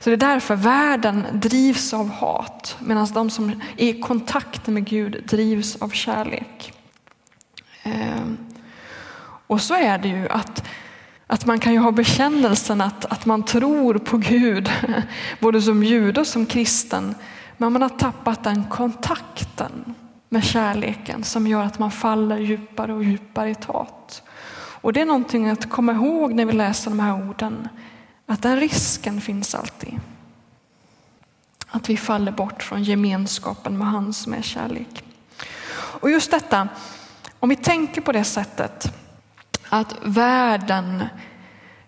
Så 0.00 0.10
det 0.10 0.14
är 0.14 0.32
därför 0.32 0.56
världen 0.56 1.26
drivs 1.32 1.94
av 1.94 2.10
hat 2.10 2.76
medan 2.80 3.06
de 3.14 3.30
som 3.30 3.50
är 3.76 3.88
i 3.88 4.00
kontakt 4.00 4.66
med 4.66 4.84
Gud 4.84 5.22
drivs 5.26 5.76
av 5.76 5.88
kärlek. 5.88 6.72
Eh, 7.82 8.24
och 9.46 9.60
så 9.60 9.74
är 9.74 9.98
det 9.98 10.08
ju 10.08 10.28
att, 10.28 10.64
att 11.26 11.46
man 11.46 11.60
kan 11.60 11.72
ju 11.72 11.78
ha 11.78 11.90
bekännelsen 11.92 12.80
att, 12.80 13.04
att 13.04 13.26
man 13.26 13.42
tror 13.42 13.98
på 13.98 14.16
Gud, 14.16 14.70
både 15.40 15.62
som 15.62 15.82
jude 15.84 16.20
och 16.20 16.26
som 16.26 16.46
kristen, 16.46 17.14
men 17.56 17.72
man 17.72 17.82
har 17.82 17.88
tappat 17.88 18.44
den 18.44 18.64
kontakten 18.64 19.94
med 20.28 20.44
kärleken 20.44 21.24
som 21.24 21.46
gör 21.46 21.62
att 21.62 21.78
man 21.78 21.90
faller 21.90 22.38
djupare 22.38 22.92
och 22.92 23.04
djupare 23.04 23.50
i 23.50 23.56
hat. 23.66 24.22
Och 24.84 24.92
det 24.92 25.00
är 25.00 25.06
någonting 25.06 25.50
att 25.50 25.70
komma 25.70 25.92
ihåg 25.92 26.34
när 26.34 26.44
vi 26.44 26.52
läser 26.52 26.90
de 26.90 27.00
här 27.00 27.28
orden, 27.28 27.68
att 28.26 28.42
den 28.42 28.60
risken 28.60 29.20
finns 29.20 29.54
alltid. 29.54 30.00
Att 31.68 31.88
vi 31.88 31.96
faller 31.96 32.32
bort 32.32 32.62
från 32.62 32.82
gemenskapen 32.82 33.78
med 33.78 33.86
han 33.86 34.12
som 34.12 34.34
är 34.34 34.42
kärlek. 34.42 35.04
Och 35.74 36.10
just 36.10 36.30
detta, 36.30 36.68
om 37.40 37.48
vi 37.48 37.56
tänker 37.56 38.00
på 38.00 38.12
det 38.12 38.24
sättet 38.24 38.94
att 39.80 39.94
världen 40.02 41.04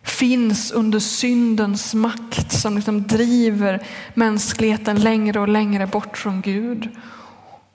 finns 0.02 0.70
under 0.70 0.98
syndens 0.98 1.94
makt 1.94 2.52
som 2.52 2.76
liksom 2.76 3.06
driver 3.06 3.86
mänskligheten 4.14 5.00
längre 5.00 5.40
och 5.40 5.48
längre 5.48 5.86
bort 5.86 6.18
från 6.18 6.40
Gud. 6.40 6.88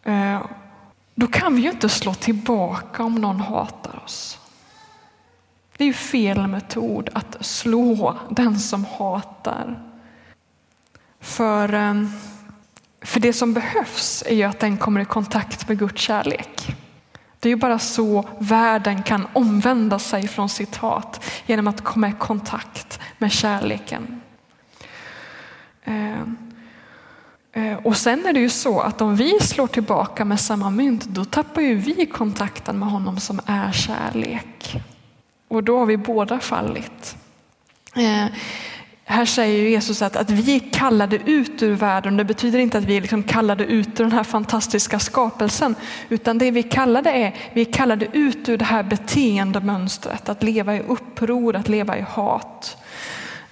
Eh, 0.03 0.41
då 1.15 1.27
kan 1.27 1.55
vi 1.55 1.61
ju 1.61 1.71
inte 1.71 1.89
slå 1.89 2.13
tillbaka 2.13 3.03
om 3.03 3.15
någon 3.15 3.39
hatar 3.39 4.03
oss. 4.05 4.39
Det 5.77 5.83
är 5.83 5.87
ju 5.87 5.93
fel 5.93 6.47
metod 6.47 7.09
att 7.13 7.45
slå 7.45 8.17
den 8.29 8.59
som 8.59 8.85
hatar. 8.85 9.83
För, 11.19 11.73
eh, 11.73 11.93
för 13.01 13.19
det 13.19 13.33
som 13.33 13.53
behövs 13.53 14.23
är 14.27 14.35
ju 14.35 14.43
att 14.43 14.59
den 14.59 14.77
kommer 14.77 15.01
i 15.01 15.05
kontakt 15.05 15.67
med 15.67 15.79
Guds 15.79 16.01
kärlek. 16.01 16.75
Det 17.41 17.49
är 17.49 17.51
ju 17.51 17.55
bara 17.55 17.79
så 17.79 18.29
världen 18.39 19.03
kan 19.03 19.27
omvända 19.33 19.99
sig 19.99 20.27
från 20.27 20.49
sitt 20.49 20.75
hat, 20.75 21.25
genom 21.45 21.67
att 21.67 21.83
komma 21.83 22.09
i 22.09 22.13
kontakt 22.19 22.99
med 23.17 23.31
kärleken. 23.31 24.21
Eh, 25.83 26.21
eh, 27.53 27.77
och 27.83 27.97
sen 27.97 28.25
är 28.25 28.33
det 28.33 28.39
ju 28.39 28.49
så 28.49 28.79
att 28.79 29.01
om 29.01 29.15
vi 29.15 29.39
slår 29.39 29.67
tillbaka 29.67 30.25
med 30.25 30.39
samma 30.39 30.69
mynt, 30.69 31.05
då 31.05 31.25
tappar 31.25 31.61
ju 31.61 31.75
vi 31.75 32.05
kontakten 32.05 32.79
med 32.79 32.89
honom 32.89 33.19
som 33.19 33.39
är 33.45 33.71
kärlek. 33.71 34.81
Och 35.47 35.63
då 35.63 35.79
har 35.79 35.85
vi 35.85 35.97
båda 35.97 36.39
fallit. 36.39 37.17
Eh, 37.95 38.25
här 39.05 39.25
säger 39.25 39.69
Jesus 39.69 40.01
att, 40.01 40.15
att 40.15 40.29
vi 40.29 40.59
kallade 40.59 41.15
ut 41.15 41.63
ur 41.63 41.75
världen. 41.75 42.17
Det 42.17 42.23
betyder 42.23 42.59
inte 42.59 42.77
att 42.77 42.83
vi 42.83 43.01
liksom 43.01 43.23
kallade 43.23 43.65
ut 43.65 43.99
ur 43.99 44.03
den 44.03 44.11
här 44.11 44.23
fantastiska 44.23 44.99
skapelsen. 44.99 45.75
Utan 46.09 46.37
det 46.37 46.51
vi 46.51 46.63
kallade 46.63 47.11
är, 47.11 47.35
vi 47.53 47.61
är 47.61 47.73
kallade 47.73 48.07
ut 48.13 48.49
ur 48.49 48.57
det 48.57 48.65
här 48.65 48.83
beteendemönstret. 48.83 50.29
Att 50.29 50.43
leva 50.43 50.75
i 50.75 50.79
uppror, 50.79 51.55
att 51.55 51.69
leva 51.69 51.97
i 51.97 52.01
hat. 52.01 52.77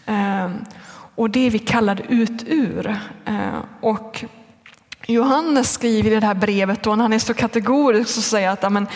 Ehm, 0.06 0.54
och 1.16 1.30
det 1.30 1.40
är 1.40 1.52
vi 1.52 1.60
kallade 1.60 2.04
ut 2.10 2.44
ur. 2.48 3.00
Ehm, 3.26 3.62
och 3.82 4.26
Johannes 5.10 5.72
skriver 5.72 6.12
i 6.12 6.20
det 6.20 6.26
här 6.26 6.34
brevet 6.34 6.88
och 6.88 6.98
han 6.98 7.14
är 7.14 7.20
så 7.20 7.34
kategorisk 7.34 8.18
och 8.18 8.24
säger 8.24 8.50
att 8.50 8.64
amen, 8.64 8.88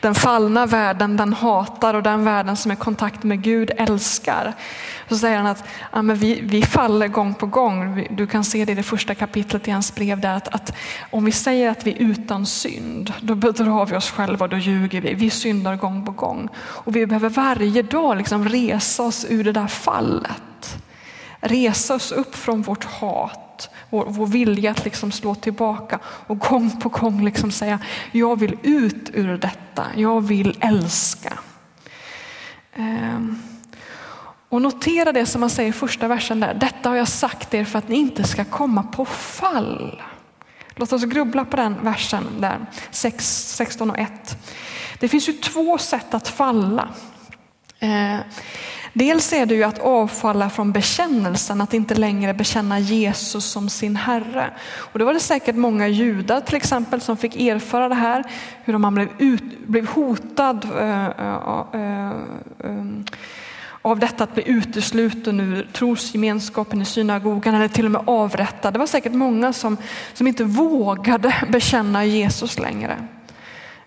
den 0.00 0.14
fallna 0.14 0.66
världen 0.66 1.16
den 1.16 1.32
hatar 1.32 1.94
och 1.94 2.02
den 2.02 2.24
världen 2.24 2.56
som 2.56 2.70
är 2.70 2.74
i 2.74 2.78
kontakt 2.78 3.22
med 3.22 3.42
Gud 3.42 3.70
älskar. 3.76 4.54
Så 5.08 5.16
säger 5.18 5.36
han 5.36 5.46
att 5.46 5.64
amen, 5.90 6.16
vi, 6.16 6.40
vi 6.42 6.62
faller 6.62 7.08
gång 7.08 7.34
på 7.34 7.46
gång. 7.46 8.06
Du 8.10 8.26
kan 8.26 8.44
se 8.44 8.64
det 8.64 8.72
i 8.72 8.74
det 8.74 8.82
första 8.82 9.14
kapitlet 9.14 9.68
i 9.68 9.70
hans 9.70 9.94
brev 9.94 10.20
där 10.20 10.36
att, 10.36 10.48
att 10.48 10.76
om 11.10 11.24
vi 11.24 11.32
säger 11.32 11.70
att 11.70 11.86
vi 11.86 11.92
är 11.92 11.98
utan 11.98 12.46
synd, 12.46 13.12
då 13.20 13.34
bedrar 13.34 13.86
vi 13.86 13.96
oss 13.96 14.10
själva, 14.10 14.48
då 14.48 14.56
ljuger 14.56 15.00
vi. 15.00 15.14
Vi 15.14 15.30
syndar 15.30 15.76
gång 15.76 16.06
på 16.06 16.12
gång 16.12 16.48
och 16.58 16.96
vi 16.96 17.06
behöver 17.06 17.28
varje 17.28 17.82
dag 17.82 18.16
liksom 18.16 18.48
resa 18.48 19.02
oss 19.02 19.26
ur 19.28 19.44
det 19.44 19.52
där 19.52 19.66
fallet. 19.66 20.78
Resa 21.40 21.94
oss 21.94 22.12
upp 22.12 22.34
från 22.34 22.62
vårt 22.62 22.84
hat 22.84 23.47
vår, 23.90 24.06
vår 24.08 24.26
vilja 24.26 24.70
att 24.70 24.84
liksom 24.84 25.12
slå 25.12 25.34
tillbaka 25.34 25.98
och 26.04 26.38
gång 26.38 26.80
på 26.80 26.88
gång 26.88 27.24
liksom 27.24 27.50
säga 27.50 27.78
jag 28.12 28.38
vill 28.38 28.56
ut 28.62 29.10
ur 29.14 29.38
detta, 29.38 29.86
jag 29.96 30.20
vill 30.20 30.58
älska. 30.60 31.38
Ehm. 32.74 33.42
Och 34.48 34.62
notera 34.62 35.12
det 35.12 35.26
som 35.26 35.40
man 35.40 35.50
säger 35.50 35.70
i 35.70 35.72
första 35.72 36.08
versen 36.08 36.40
där. 36.40 36.54
Detta 36.54 36.88
har 36.88 36.96
jag 36.96 37.08
sagt 37.08 37.54
er 37.54 37.64
för 37.64 37.78
att 37.78 37.88
ni 37.88 37.96
inte 37.96 38.24
ska 38.24 38.44
komma 38.44 38.82
på 38.82 39.04
fall. 39.04 40.02
Låt 40.76 40.92
oss 40.92 41.04
grubbla 41.04 41.44
på 41.44 41.56
den 41.56 41.76
versen 41.82 42.24
där, 42.38 42.66
6, 42.90 43.54
16 43.54 43.90
och 43.90 43.98
1. 43.98 44.38
Det 44.98 45.08
finns 45.08 45.28
ju 45.28 45.32
två 45.32 45.78
sätt 45.78 46.14
att 46.14 46.28
falla. 46.28 46.88
Ehm, 47.78 48.20
Dels 48.92 49.32
är 49.32 49.46
det 49.46 49.54
ju 49.54 49.62
att 49.62 49.78
avfalla 49.78 50.50
från 50.50 50.72
bekännelsen, 50.72 51.60
att 51.60 51.74
inte 51.74 51.94
längre 51.94 52.34
bekänna 52.34 52.78
Jesus 52.78 53.44
som 53.44 53.68
sin 53.68 53.96
Herre. 53.96 54.50
Och 54.76 54.98
det 54.98 55.04
var 55.04 55.14
det 55.14 55.20
säkert 55.20 55.56
många 55.56 55.88
judar 55.88 56.40
till 56.40 56.56
exempel 56.56 57.00
som 57.00 57.16
fick 57.16 57.36
erfara 57.36 57.88
det 57.88 57.94
här, 57.94 58.24
hur 58.64 58.78
man 58.78 58.94
blev, 58.94 59.08
ut, 59.18 59.66
blev 59.66 59.86
hotad 59.86 60.68
äh, 60.78 61.06
äh, 61.06 62.10
äh, 62.64 62.80
av 63.82 63.98
detta 63.98 64.24
att 64.24 64.34
bli 64.34 64.48
utesluten 64.48 65.40
ur 65.40 65.68
trosgemenskapen 65.72 66.82
i 66.82 66.84
synagogan 66.84 67.54
eller 67.54 67.68
till 67.68 67.84
och 67.84 67.90
med 67.90 68.02
avrättad. 68.06 68.72
Det 68.72 68.78
var 68.78 68.86
säkert 68.86 69.12
många 69.12 69.52
som, 69.52 69.76
som 70.14 70.26
inte 70.26 70.44
vågade 70.44 71.34
bekänna 71.48 72.04
Jesus 72.04 72.58
längre. 72.58 72.96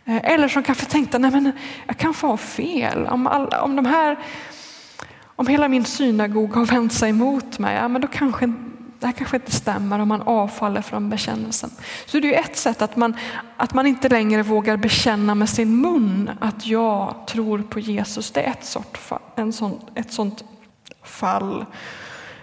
Eh, 0.05 0.31
eller 0.31 0.47
som 0.47 0.63
kanske 0.63 0.85
tänkte, 0.85 1.19
nej 1.19 1.31
men 1.31 1.51
jag 1.87 1.97
kanske 1.97 2.27
har 2.27 2.37
fel. 2.37 3.05
Om, 3.05 3.27
all, 3.27 3.47
om 3.47 3.75
de 3.75 3.85
här 3.85 4.17
om 5.41 5.47
hela 5.47 5.67
min 5.67 5.85
synagoga 5.85 6.59
har 6.59 6.65
vänt 6.65 6.93
sig 6.93 7.09
emot 7.09 7.59
mig, 7.59 7.75
ja, 7.75 7.87
men 7.87 8.01
då 8.01 8.07
kanske 8.07 8.53
det 8.99 9.05
här 9.05 9.13
kanske 9.13 9.37
inte 9.37 9.51
stämmer 9.51 9.99
om 9.99 10.07
man 10.07 10.21
avfaller 10.21 10.81
från 10.81 11.09
bekännelsen. 11.09 11.69
Så 12.05 12.19
det 12.19 12.35
är 12.35 12.39
ett 12.39 12.57
sätt 12.57 12.81
att 12.81 12.95
man, 12.95 13.15
att 13.57 13.73
man 13.73 13.87
inte 13.87 14.09
längre 14.09 14.43
vågar 14.43 14.77
bekänna 14.77 15.35
med 15.35 15.49
sin 15.49 15.81
mun 15.81 16.31
att 16.39 16.67
jag 16.67 17.15
tror 17.27 17.59
på 17.59 17.79
Jesus. 17.79 18.31
Det 18.31 18.41
är 18.41 18.51
ett, 18.51 18.65
sort, 18.65 18.99
en 19.35 19.53
sån, 19.53 19.79
ett 19.95 20.13
sånt 20.13 20.43
fall. 21.03 21.65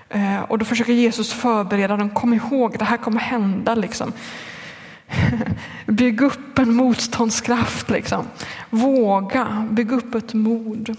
Eh, 0.09 0.41
och 0.41 0.59
då 0.59 0.65
försöker 0.65 0.93
Jesus 0.93 1.33
förbereda 1.33 1.97
dem. 1.97 2.11
Kom 2.11 2.35
ihåg, 2.35 2.79
det 2.79 2.85
här 2.85 2.97
kommer 2.97 3.21
hända. 3.21 3.75
Liksom. 3.75 4.13
Bygg 5.87 6.21
upp 6.21 6.59
en 6.59 6.75
motståndskraft. 6.75 7.91
Liksom. 7.91 8.25
Våga, 8.71 9.69
bygg 9.71 9.93
upp 9.93 10.15
ett 10.15 10.35
mod. 10.35 10.97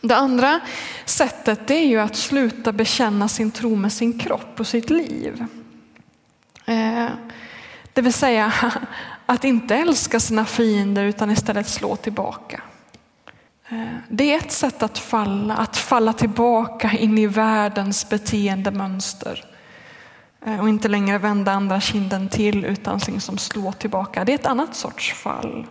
Det 0.00 0.16
andra 0.16 0.60
sättet 1.04 1.66
det 1.66 1.74
är 1.74 1.86
ju 1.86 2.00
att 2.00 2.16
sluta 2.16 2.72
bekänna 2.72 3.28
sin 3.28 3.50
tro 3.50 3.76
med 3.76 3.92
sin 3.92 4.18
kropp 4.18 4.60
och 4.60 4.66
sitt 4.66 4.90
liv. 4.90 5.44
Eh, 6.66 7.06
det 7.92 8.02
vill 8.02 8.12
säga 8.12 8.52
att 9.26 9.44
inte 9.44 9.76
älska 9.76 10.20
sina 10.20 10.44
fiender 10.44 11.04
utan 11.04 11.30
istället 11.30 11.68
slå 11.68 11.96
tillbaka. 11.96 12.62
Eh, 13.68 13.96
det 14.08 14.32
är 14.32 14.38
ett 14.38 14.52
sätt 14.52 14.82
att 14.82 14.98
falla, 14.98 15.56
att 15.56 15.76
falla 15.76 16.12
tillbaka 16.12 16.90
in 16.90 17.18
i 17.18 17.26
världens 17.26 18.08
beteendemönster. 18.08 19.44
Eh, 20.46 20.60
och 20.60 20.68
inte 20.68 20.88
längre 20.88 21.18
vända 21.18 21.52
andra 21.52 21.80
kinden 21.80 22.28
till 22.28 22.64
utan 22.64 23.00
liksom 23.06 23.38
slå 23.38 23.72
tillbaka. 23.72 24.24
Det 24.24 24.32
är 24.32 24.34
ett 24.34 24.46
annat 24.46 24.76
sorts 24.76 25.12
fall. 25.12 25.66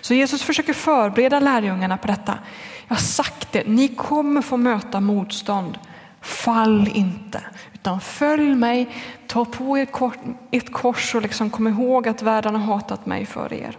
Så 0.00 0.14
Jesus 0.14 0.42
försöker 0.42 0.72
förbereda 0.72 1.40
lärjungarna 1.40 1.96
på 1.96 2.06
detta. 2.06 2.38
Jag 2.88 2.94
har 2.94 3.02
sagt 3.02 3.52
det, 3.52 3.66
ni 3.66 3.88
kommer 3.88 4.42
få 4.42 4.56
möta 4.56 5.00
motstånd. 5.00 5.78
Fall 6.20 6.88
inte, 6.94 7.40
utan 7.74 8.00
följ 8.00 8.54
mig, 8.54 8.88
ta 9.26 9.44
på 9.44 9.78
er 9.78 9.88
ett 10.50 10.72
kors 10.72 11.14
och 11.14 11.22
liksom 11.22 11.50
kom 11.50 11.68
ihåg 11.68 12.08
att 12.08 12.22
världen 12.22 12.54
har 12.54 12.74
hatat 12.74 13.06
mig 13.06 13.26
för 13.26 13.52
er. 13.52 13.76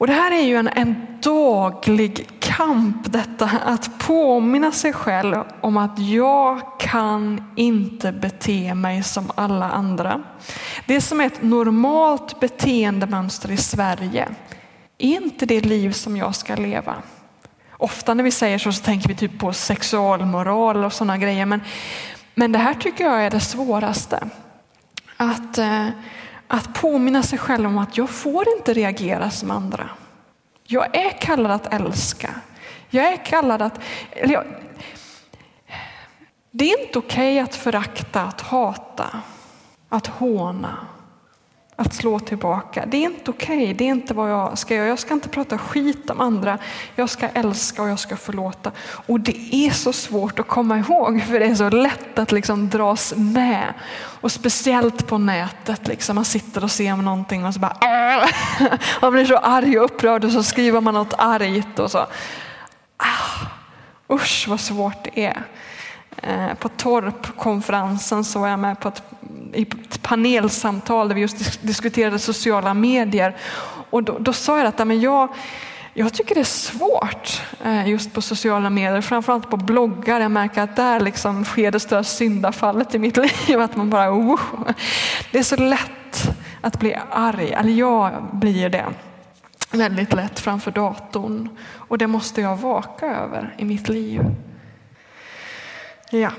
Och 0.00 0.06
det 0.06 0.12
här 0.12 0.32
är 0.32 0.42
ju 0.42 0.56
en, 0.56 0.68
en 0.68 1.18
daglig 1.22 2.28
kamp 2.38 3.12
detta 3.12 3.50
att 3.64 3.98
påminna 3.98 4.72
sig 4.72 4.92
själv 4.92 5.36
om 5.60 5.76
att 5.76 5.98
jag 5.98 6.80
kan 6.80 7.52
inte 7.56 8.12
bete 8.12 8.74
mig 8.74 9.02
som 9.02 9.30
alla 9.34 9.70
andra. 9.70 10.22
Det 10.86 11.00
som 11.00 11.20
är 11.20 11.26
ett 11.26 11.42
normalt 11.42 12.40
beteendemönster 12.40 13.50
i 13.50 13.56
Sverige 13.56 14.28
är 14.98 15.22
inte 15.22 15.46
det 15.46 15.60
liv 15.60 15.92
som 15.92 16.16
jag 16.16 16.34
ska 16.34 16.54
leva. 16.54 16.96
Ofta 17.80 18.14
när 18.14 18.24
vi 18.24 18.30
säger 18.30 18.58
så, 18.58 18.72
så 18.72 18.82
tänker 18.82 19.08
vi 19.08 19.14
typ 19.14 19.38
på 19.38 19.52
sexualmoral 19.52 20.84
och 20.84 20.92
sådana 20.92 21.18
grejer. 21.18 21.46
Men, 21.46 21.60
men 22.34 22.52
det 22.52 22.58
här 22.58 22.74
tycker 22.74 23.04
jag 23.04 23.24
är 23.24 23.30
det 23.30 23.40
svåraste. 23.40 24.28
Att, 25.16 25.58
eh, 25.58 25.88
att 26.48 26.74
påminna 26.74 27.22
sig 27.22 27.38
själv 27.38 27.66
om 27.66 27.78
att 27.78 27.96
jag 27.96 28.10
får 28.10 28.44
inte 28.58 28.72
reagera 28.72 29.30
som 29.30 29.50
andra. 29.50 29.88
Jag 30.64 30.96
är 30.96 31.10
kallad 31.10 31.52
att 31.52 31.74
älska. 31.74 32.30
Jag 32.90 33.12
är 33.12 33.24
kallad 33.24 33.62
att... 33.62 33.80
Jag, 34.24 34.44
det 36.50 36.64
är 36.72 36.86
inte 36.86 36.98
okej 36.98 37.32
okay 37.32 37.38
att 37.38 37.54
förakta, 37.54 38.22
att 38.22 38.40
hata, 38.40 39.20
att 39.88 40.06
håna, 40.06 40.86
att 41.80 41.94
slå 41.94 42.18
tillbaka. 42.18 42.84
Det 42.86 42.96
är 42.96 43.02
inte 43.02 43.30
okej, 43.30 43.62
okay. 43.62 43.72
det 43.72 43.84
är 43.84 43.88
inte 43.88 44.14
vad 44.14 44.30
jag 44.30 44.58
ska 44.58 44.74
göra. 44.74 44.86
Jag 44.86 44.98
ska 44.98 45.14
inte 45.14 45.28
prata 45.28 45.58
skit 45.58 46.10
om 46.10 46.20
andra. 46.20 46.58
Jag 46.94 47.10
ska 47.10 47.28
älska 47.28 47.82
och 47.82 47.88
jag 47.88 47.98
ska 47.98 48.16
förlåta. 48.16 48.72
Och 49.06 49.20
det 49.20 49.54
är 49.54 49.70
så 49.70 49.92
svårt 49.92 50.38
att 50.38 50.48
komma 50.48 50.78
ihåg 50.78 51.22
för 51.22 51.40
det 51.40 51.46
är 51.46 51.54
så 51.54 51.70
lätt 51.70 52.18
att 52.18 52.32
liksom 52.32 52.68
dras 52.68 53.14
med. 53.16 53.74
Och 54.20 54.32
speciellt 54.32 55.06
på 55.06 55.18
nätet, 55.18 55.88
liksom. 55.88 56.14
man 56.14 56.24
sitter 56.24 56.64
och 56.64 56.70
ser 56.70 56.96
någonting 56.96 57.44
och 57.44 57.54
så 57.54 57.60
bara 57.60 57.76
man 59.02 59.12
blir 59.12 59.24
så 59.24 59.36
arg 59.36 59.78
och 59.78 59.84
upprörd 59.84 60.24
och 60.24 60.32
så 60.32 60.42
skriver 60.42 60.80
man 60.80 60.94
något 60.94 61.14
argt 61.18 61.78
och 61.78 61.90
så. 61.90 62.06
Ah, 62.96 63.46
usch 64.10 64.46
vad 64.48 64.60
svårt 64.60 65.04
det 65.04 65.24
är. 65.24 65.42
Eh, 66.22 66.54
på 66.54 66.68
Torpkonferensen 66.68 68.24
så 68.24 68.38
var 68.38 68.48
jag 68.48 68.58
med 68.58 68.80
på 68.80 68.88
ett, 68.88 69.02
i 69.52 69.62
ett 69.62 70.02
panelsamtal 70.02 71.08
där 71.08 71.14
vi 71.14 71.20
just 71.20 71.62
diskuterade 71.62 72.18
sociala 72.18 72.74
medier. 72.74 73.36
Och 73.90 74.02
då, 74.02 74.18
då 74.18 74.32
sa 74.32 74.58
jag 74.58 74.66
att 74.66 74.86
men 74.86 75.00
jag, 75.00 75.28
jag 75.94 76.12
tycker 76.12 76.34
det 76.34 76.40
är 76.40 76.44
svårt 76.44 77.42
eh, 77.64 77.88
just 77.88 78.12
på 78.12 78.22
sociala 78.22 78.70
medier, 78.70 79.00
framförallt 79.00 79.50
på 79.50 79.56
bloggar. 79.56 80.20
Jag 80.20 80.30
märker 80.30 80.62
att 80.62 80.76
där 80.76 81.00
liksom 81.00 81.44
sker 81.44 81.70
det 81.70 81.80
stora 81.80 82.04
syndafallet 82.04 82.94
i 82.94 82.98
mitt 82.98 83.16
liv. 83.48 83.60
Att 83.60 83.76
man 83.76 83.90
bara, 83.90 84.12
oh. 84.12 84.40
Det 85.32 85.38
är 85.38 85.42
så 85.42 85.56
lätt 85.56 86.36
att 86.60 86.80
bli 86.80 86.96
arg, 87.10 87.52
eller 87.52 87.72
jag 87.72 88.12
blir 88.32 88.68
det 88.68 88.86
väldigt 89.70 90.12
lätt 90.12 90.40
framför 90.40 90.70
datorn. 90.70 91.48
Och 91.72 91.98
det 91.98 92.06
måste 92.06 92.40
jag 92.40 92.56
vaka 92.56 93.06
över 93.06 93.54
i 93.58 93.64
mitt 93.64 93.88
liv. 93.88 94.20
Ja. 96.10 96.30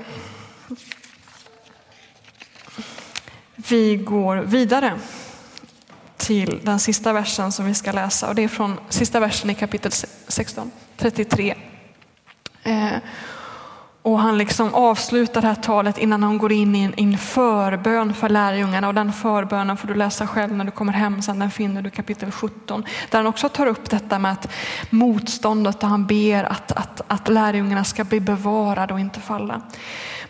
Vi 3.56 3.96
går 3.96 4.36
vidare 4.36 4.98
till 6.16 6.60
den 6.62 6.80
sista 6.80 7.12
versen 7.12 7.52
som 7.52 7.66
vi 7.66 7.74
ska 7.74 7.92
läsa 7.92 8.28
och 8.28 8.34
det 8.34 8.42
är 8.42 8.48
från 8.48 8.80
sista 8.88 9.20
versen 9.20 9.50
i 9.50 9.54
kapitel 9.54 9.92
16, 10.28 10.70
33. 10.96 11.54
Och 14.02 14.18
han 14.18 14.38
liksom 14.38 14.74
avslutar 14.74 15.40
det 15.40 15.46
här 15.46 15.54
talet 15.54 15.98
innan 15.98 16.22
han 16.22 16.38
går 16.38 16.52
in 16.52 16.76
i 16.76 16.82
en, 16.82 16.94
en 16.96 17.18
förbön 17.18 18.14
för 18.14 18.28
lärjungarna 18.28 18.88
och 18.88 18.94
den 18.94 19.12
förbönen 19.12 19.76
får 19.76 19.88
du 19.88 19.94
läsa 19.94 20.26
själv 20.26 20.56
när 20.56 20.64
du 20.64 20.70
kommer 20.70 20.92
hem 20.92 21.22
sen, 21.22 21.38
den 21.38 21.50
finner 21.50 21.82
du 21.82 21.88
i 21.88 21.92
kapitel 21.92 22.30
17. 22.30 22.84
Där 23.10 23.18
han 23.18 23.26
också 23.26 23.48
tar 23.48 23.66
upp 23.66 23.90
detta 23.90 24.18
med 24.18 24.32
att 24.32 24.48
motståndet 24.90 25.82
och 25.82 25.88
han 25.88 26.06
ber 26.06 26.44
att, 26.44 26.72
att, 26.72 27.00
att 27.06 27.28
lärjungarna 27.28 27.84
ska 27.84 28.04
bli 28.04 28.20
bevarade 28.20 28.94
och 28.94 29.00
inte 29.00 29.20
falla. 29.20 29.60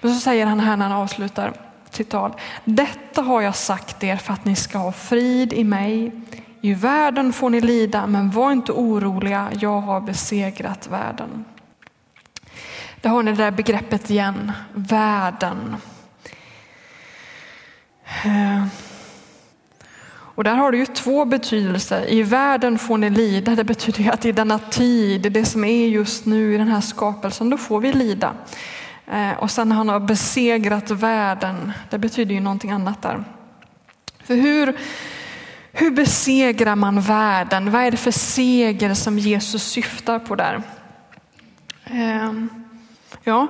Men 0.00 0.14
så 0.14 0.20
säger 0.20 0.46
han 0.46 0.60
här 0.60 0.76
när 0.76 0.88
han 0.88 1.02
avslutar 1.02 1.52
sitt 1.90 2.10
tal. 2.10 2.32
Detta 2.64 3.22
har 3.22 3.40
jag 3.40 3.56
sagt 3.56 4.04
er 4.04 4.16
för 4.16 4.32
att 4.32 4.44
ni 4.44 4.56
ska 4.56 4.78
ha 4.78 4.92
frid 4.92 5.52
i 5.52 5.64
mig. 5.64 6.12
I 6.60 6.74
världen 6.74 7.32
får 7.32 7.50
ni 7.50 7.60
lida, 7.60 8.06
men 8.06 8.30
var 8.30 8.52
inte 8.52 8.72
oroliga, 8.72 9.48
jag 9.60 9.80
har 9.80 10.00
besegrat 10.00 10.88
världen. 10.90 11.44
Där 13.02 13.10
har 13.10 13.22
ni 13.22 13.30
det 13.30 13.36
där 13.36 13.50
begreppet 13.50 14.10
igen, 14.10 14.52
världen. 14.74 15.76
Eh. 18.24 18.66
Och 20.34 20.44
där 20.44 20.54
har 20.54 20.72
det 20.72 20.78
ju 20.78 20.86
två 20.86 21.24
betydelser. 21.24 22.10
I 22.10 22.22
världen 22.22 22.78
får 22.78 22.98
ni 22.98 23.10
lida, 23.10 23.54
det 23.54 23.64
betyder 23.64 24.12
att 24.12 24.24
i 24.24 24.32
denna 24.32 24.58
tid, 24.58 25.32
det 25.32 25.44
som 25.44 25.64
är 25.64 25.86
just 25.86 26.26
nu 26.26 26.54
i 26.54 26.58
den 26.58 26.68
här 26.68 26.80
skapelsen, 26.80 27.50
då 27.50 27.56
får 27.56 27.80
vi 27.80 27.92
lida. 27.92 28.34
Eh, 29.06 29.32
och 29.32 29.50
sen 29.50 29.72
han 29.72 29.88
har 29.88 30.00
besegrat 30.00 30.90
världen, 30.90 31.72
det 31.90 31.98
betyder 31.98 32.34
ju 32.34 32.40
någonting 32.40 32.70
annat 32.70 33.02
där. 33.02 33.24
För 34.24 34.34
hur, 34.34 34.76
hur 35.72 35.90
besegrar 35.90 36.76
man 36.76 37.00
världen? 37.00 37.70
Vad 37.70 37.82
är 37.82 37.90
det 37.90 37.96
för 37.96 38.10
seger 38.10 38.94
som 38.94 39.18
Jesus 39.18 39.62
syftar 39.62 40.18
på 40.18 40.34
där? 40.34 40.62
Um, 41.90 42.61
Ja, 43.24 43.46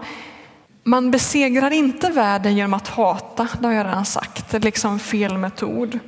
man 0.85 1.11
besegrar 1.11 1.70
inte 1.70 2.11
världen 2.11 2.56
genom 2.56 2.74
att 2.74 2.88
hata, 2.88 3.48
det 3.61 3.66
har 3.66 3.74
jag 3.74 3.87
redan 3.87 4.04
sagt. 4.04 4.50
Det 4.50 4.56
är 4.56 4.61
liksom 4.61 4.98
fel 4.98 5.38
metod. 5.38 5.98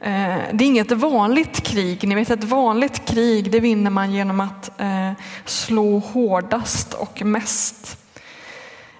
Eh, 0.00 0.36
det 0.52 0.64
är 0.64 0.66
inget 0.66 0.92
vanligt 0.92 1.60
krig. 1.60 2.08
Ni 2.08 2.14
vet 2.14 2.30
ett 2.30 2.44
vanligt 2.44 3.04
krig 3.04 3.50
det 3.50 3.60
vinner 3.60 3.90
man 3.90 4.12
genom 4.12 4.40
att 4.40 4.80
eh, 4.80 5.12
slå 5.44 5.98
hårdast 5.98 6.94
och 6.94 7.22
mest. 7.22 7.98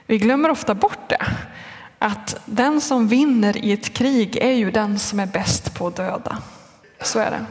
Vi 0.06 0.18
glömmer 0.18 0.50
ofta 0.50 0.74
bort 0.74 1.08
det. 1.08 1.26
Att 1.98 2.40
den 2.44 2.80
som 2.80 3.08
vinner 3.08 3.64
i 3.64 3.72
ett 3.72 3.94
krig 3.94 4.36
är 4.36 4.52
ju 4.52 4.70
den 4.70 4.98
som 4.98 5.20
är 5.20 5.26
bäst 5.26 5.74
på 5.74 5.86
att 5.86 5.96
döda. 5.96 6.38
Så 7.02 7.18
är 7.18 7.30
det. 7.30 7.46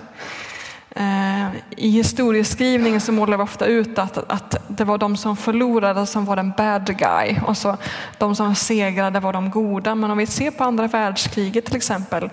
Eh, 1.00 1.48
I 1.70 1.90
historieskrivningen 1.90 3.02
så 3.02 3.12
målar 3.12 3.38
vi 3.38 3.44
ofta 3.44 3.66
ut 3.66 4.00
att, 4.00 4.18
att 4.18 4.56
det 4.68 4.84
var 4.84 4.98
de 4.98 5.18
som 5.18 5.38
förlorade 5.38 6.06
som 6.06 6.26
var 6.26 6.36
den 6.36 6.54
bad 6.58 6.98
guy 6.98 7.38
och 7.48 7.58
så 7.58 7.78
de 8.18 8.36
som 8.36 8.56
segrade 8.56 9.20
var 9.20 9.34
de 9.34 9.50
goda. 9.50 9.96
Men 9.96 10.12
om 10.12 10.18
vi 10.18 10.26
ser 10.26 10.52
på 10.52 10.64
andra 10.64 10.88
världskriget 10.88 11.66
till 11.66 11.76
exempel 11.76 12.30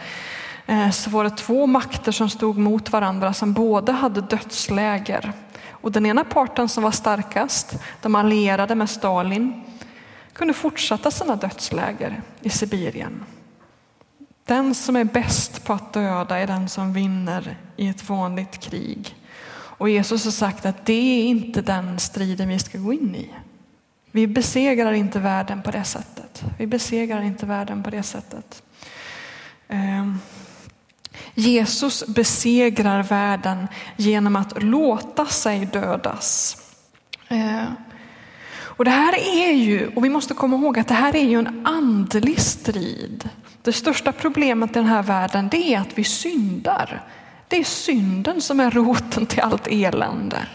eh, 0.67 0.91
så 0.91 1.11
var 1.11 1.25
det 1.25 1.31
två 1.31 1.67
makter 1.67 2.13
som 2.13 2.29
stod 2.29 2.59
mot 2.59 2.93
varandra 2.93 3.33
som 3.33 3.53
båda 3.53 3.93
hade 3.93 4.21
dödsläger. 4.21 5.33
Och 5.71 5.93
den 5.93 6.07
ena 6.07 6.25
parten 6.25 6.69
som 6.69 6.83
var 6.83 6.91
starkast, 6.91 7.79
de 8.03 8.15
allierade 8.15 8.75
med 8.75 8.91
Stalin, 8.91 9.63
kunde 10.33 10.55
fortsätta 10.55 11.11
sina 11.11 11.37
dödsläger 11.37 12.23
i 12.41 12.51
Sibirien. 12.51 13.25
Den 14.45 14.75
som 14.75 14.97
är 14.97 15.05
bäst 15.05 15.65
på 15.65 15.73
att 15.73 15.93
döda 15.93 16.39
är 16.39 16.47
den 16.47 16.69
som 16.69 16.93
vinner 16.93 17.57
i 17.77 17.89
ett 17.89 18.09
vanligt 18.09 18.59
krig. 18.59 19.15
Och 19.77 19.89
Jesus 19.89 20.25
har 20.25 20.33
sagt 20.33 20.67
att 20.67 20.87
det 20.87 21.21
är 21.21 21.25
inte 21.25 21.63
den 21.63 21.99
striden 21.99 22.49
vi 22.49 22.59
ska 22.59 22.79
gå 22.79 22.93
in 22.93 23.15
i. 23.15 23.31
Vi 24.11 24.27
besegrar 24.27 24.93
inte 24.93 25.19
världen 25.19 25.63
på 25.63 25.71
det 25.71 25.85
sättet. 25.85 26.45
Vi 26.59 26.67
besegrar 26.67 27.23
inte 27.23 27.47
världen 27.47 27.83
på 27.83 27.91
det 27.91 28.03
sättet. 28.03 28.63
Ehm, 29.69 30.19
Jesus 31.35 32.07
besegrar 32.07 33.03
världen 33.03 33.69
genom 33.97 34.37
att 34.37 34.63
låta 34.63 35.27
sig 35.27 35.67
dödas. 35.67 36.57
Eh 37.29 37.65
och 38.77 38.85
det 38.85 38.91
här 38.91 39.15
är 39.19 39.53
ju, 39.53 39.91
och 39.95 40.05
vi 40.05 40.09
måste 40.09 40.35
komma 40.35 40.57
ihåg 40.57 40.79
att 40.79 40.89
det 40.89 40.95
här 40.95 41.17
är 41.17 41.25
ju 41.25 41.39
en 41.39 41.67
andlig 41.67 42.41
strid. 42.41 43.29
Det 43.63 43.73
största 43.73 44.13
problemet 44.13 44.71
i 44.71 44.75
den 44.75 44.87
här 44.87 45.03
världen 45.03 45.49
det 45.49 45.75
är 45.75 45.81
att 45.81 45.99
vi 45.99 46.05
syndar. 46.05 47.03
Det 47.49 47.57
är 47.57 47.65
synden 47.65 48.41
som 48.41 48.61
är 48.61 48.71
roten 48.71 49.27
till 49.27 49.41
allt 49.41 49.67
elände. 49.67 50.47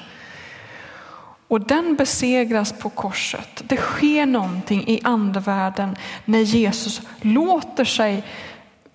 Och 1.47 1.61
den 1.61 1.95
besegras 1.95 2.79
på 2.79 2.89
korset. 2.89 3.63
Det 3.63 3.77
sker 3.77 4.25
någonting 4.25 4.87
i 4.87 5.01
andevärlden 5.03 5.95
när 6.25 6.39
Jesus 6.39 7.01
låter 7.21 7.85
sig 7.85 8.23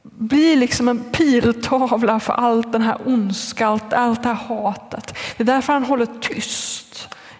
bli 0.02 0.56
liksom 0.56 0.88
en 0.88 0.98
piltavla 0.98 2.20
för 2.20 2.32
allt 2.32 2.72
den 2.72 2.82
här 2.82 2.98
ondska, 3.06 3.66
allt, 3.66 3.92
allt 3.92 4.22
det 4.22 4.28
här 4.28 4.34
hatet. 4.34 5.14
Det 5.37 5.42
är 5.42 5.46
därför 5.46 5.72
han 5.72 5.84
håller 5.84 6.06
tyst 6.06 6.83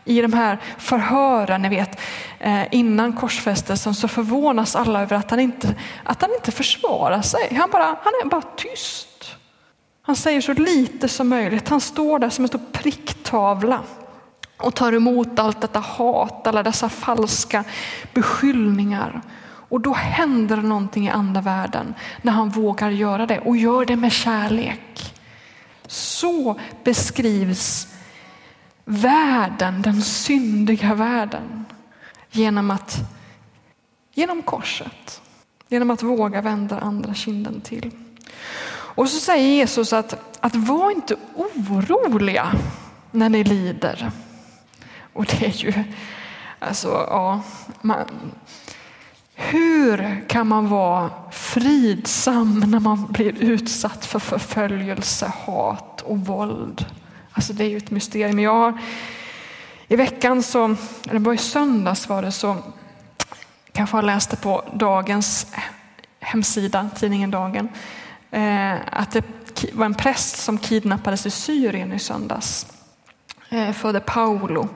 i 0.05 0.21
de 0.21 0.33
här 0.33 0.59
förhören, 0.79 1.63
ni 1.63 1.69
vet, 1.69 2.01
eh, 2.39 2.75
innan 2.75 3.13
korsfästelsen 3.13 3.95
så 3.95 4.09
förvånas 4.09 4.77
alla 4.77 5.03
över 5.03 5.17
att 5.17 5.31
han 5.31 5.41
inte, 5.41 5.75
att 6.05 6.23
han 6.23 6.35
inte 6.35 6.53
försvarar 6.53 7.23
sig. 7.23 7.55
Han, 7.55 7.71
bara, 7.71 7.85
han 7.85 8.13
är 8.25 8.29
bara 8.29 8.43
tyst. 8.43 9.37
Han 10.03 10.17
säger 10.17 10.41
så 10.41 10.53
lite 10.53 11.09
som 11.09 11.29
möjligt. 11.29 11.69
Han 11.69 11.81
står 11.81 12.19
där 12.19 12.31
som 12.31 12.45
en 12.45 12.49
stor 12.49 12.61
pricktavla 12.73 13.81
och 14.57 14.75
tar 14.75 14.93
emot 14.93 15.39
allt 15.39 15.61
detta 15.61 15.79
hat, 15.81 16.47
alla 16.47 16.63
dessa 16.63 16.89
falska 16.89 17.65
beskyllningar. 18.15 19.21
Och 19.69 19.81
då 19.81 19.93
händer 19.93 20.57
någonting 20.57 21.07
i 21.07 21.11
andra 21.11 21.41
världen 21.41 21.95
när 22.23 22.33
han 22.33 22.49
vågar 22.49 22.91
göra 22.91 23.27
det 23.27 23.39
och 23.39 23.57
gör 23.57 23.85
det 23.85 23.97
med 23.97 24.13
kärlek. 24.13 25.15
Så 25.87 26.61
beskrivs 26.85 27.94
världen, 28.85 29.83
den 29.83 30.03
syndiga 30.03 30.95
världen, 30.95 31.65
genom, 32.31 32.71
att, 32.71 32.97
genom 34.15 34.43
korset. 34.43 35.21
Genom 35.69 35.91
att 35.91 36.03
våga 36.03 36.41
vända 36.41 36.79
andra 36.79 37.15
kinden 37.15 37.61
till. 37.61 37.91
Och 38.71 39.09
så 39.09 39.21
säger 39.21 39.49
Jesus 39.49 39.93
att, 39.93 40.39
att 40.41 40.55
var 40.55 40.91
inte 40.91 41.17
oroliga 41.35 42.53
när 43.11 43.29
ni 43.29 43.45
lider. 43.45 44.11
Och 45.13 45.25
det 45.25 45.47
är 45.47 45.51
ju, 45.51 45.73
alltså 46.59 46.89
ja, 46.89 47.43
man, 47.81 48.05
hur 49.35 50.25
kan 50.29 50.49
man 50.49 50.69
vara 50.69 51.11
fridsam 51.33 52.61
när 52.61 52.81
man 52.81 53.07
blir 53.13 53.43
utsatt 53.43 54.07
för 54.07 54.19
förföljelse, 54.19 55.33
hat 55.47 56.01
och 56.01 56.19
våld? 56.19 56.87
Alltså 57.45 57.53
det 57.53 57.65
är 57.65 57.69
ju 57.69 57.77
ett 57.77 57.91
mysterium. 57.91 58.39
Jag 58.39 58.55
har, 58.55 58.79
I 59.89 59.97
veckan, 59.97 60.43
så, 60.43 60.65
eller 60.65 61.13
det 61.13 61.19
var 61.19 61.33
i 61.33 61.39
söndags 61.39 62.09
var 62.09 62.23
det 62.23 62.33
så, 62.33 62.57
kanske 63.73 63.97
har 63.97 64.03
läst 64.03 64.31
det 64.31 64.37
på 64.37 64.65
dagens 64.75 65.47
hemsida, 66.21 66.91
tidningen 66.97 67.31
Dagen, 67.31 67.69
eh, 68.31 68.75
att 68.93 69.11
det 69.11 69.25
var 69.73 69.87
en 69.87 69.95
präst 69.95 70.37
som 70.37 70.59
kidnappades 70.59 71.27
i 71.27 71.31
Syrien 71.31 71.93
i 71.93 71.99
söndags, 71.99 72.67
eh, 73.49 73.73
födde 73.73 74.01
Paolo. 74.01 74.69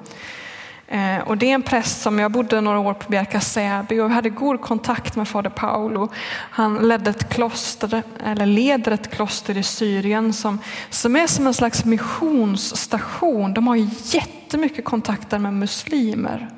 Eh, 0.90 1.18
och 1.18 1.38
det 1.38 1.50
är 1.50 1.54
en 1.54 1.62
präst 1.62 2.02
som 2.02 2.18
jag 2.18 2.32
bodde 2.32 2.60
några 2.60 2.78
år 2.78 2.94
på 2.94 3.10
Bjärka 3.10 3.40
Säby 3.40 4.00
och 4.00 4.10
hade 4.10 4.30
god 4.30 4.60
kontakt 4.60 5.16
med 5.16 5.28
fader 5.28 5.50
Paolo. 5.50 6.08
Han 6.50 6.88
ledde 6.88 7.10
ett 7.10 7.28
kloster, 7.28 8.02
eller 8.24 8.46
leder 8.46 8.92
ett 8.92 9.10
kloster 9.10 9.56
i 9.56 9.62
Syrien 9.62 10.32
som, 10.32 10.58
som 10.90 11.16
är 11.16 11.26
som 11.26 11.46
en 11.46 11.54
slags 11.54 11.84
missionsstation. 11.84 13.54
De 13.54 13.66
har 13.66 13.76
jättemycket 14.14 14.84
kontakter 14.84 15.38
med 15.38 15.54
muslimer. 15.54 16.48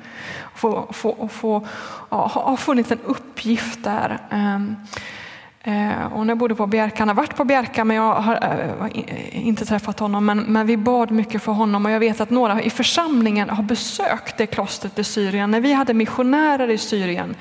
Få, 0.55 0.87
få, 0.93 1.27
få, 1.27 1.67
ja, 2.09 2.31
har 2.33 2.57
funnit 2.57 2.91
en 2.91 2.99
uppgift 3.05 3.83
där. 3.83 4.19
Ehm, 4.29 4.75
Eh, 5.63 6.13
och 6.13 6.25
när 6.25 6.31
jag 6.31 6.37
bodde 6.37 6.55
på 6.55 6.67
Bjärka, 6.67 6.95
han 6.99 7.07
har 7.07 7.15
varit 7.15 7.35
på 7.35 7.43
Bjärka 7.43 7.85
men 7.85 7.97
jag 7.97 8.13
har 8.13 8.39
eh, 8.41 8.85
eh, 9.05 9.47
inte 9.47 9.65
träffat 9.65 9.99
honom. 9.99 10.25
Men, 10.25 10.39
men, 10.39 10.67
vi 10.67 10.77
bad 10.77 11.11
mycket 11.11 11.41
för 11.41 11.51
honom 11.51 11.85
och 11.85 11.91
jag 11.91 11.99
vet 11.99 12.21
att 12.21 12.29
några 12.29 12.61
i 12.61 12.69
församlingen 12.69 13.49
har 13.49 13.63
besökt 13.63 14.37
det 14.37 14.47
klostret 14.47 14.99
i 14.99 15.03
Syrien. 15.03 15.51
När 15.51 15.61
vi 15.61 15.73
hade 15.73 15.93
missionärer 15.93 16.69
i 16.69 16.77
Syrien 16.77 17.35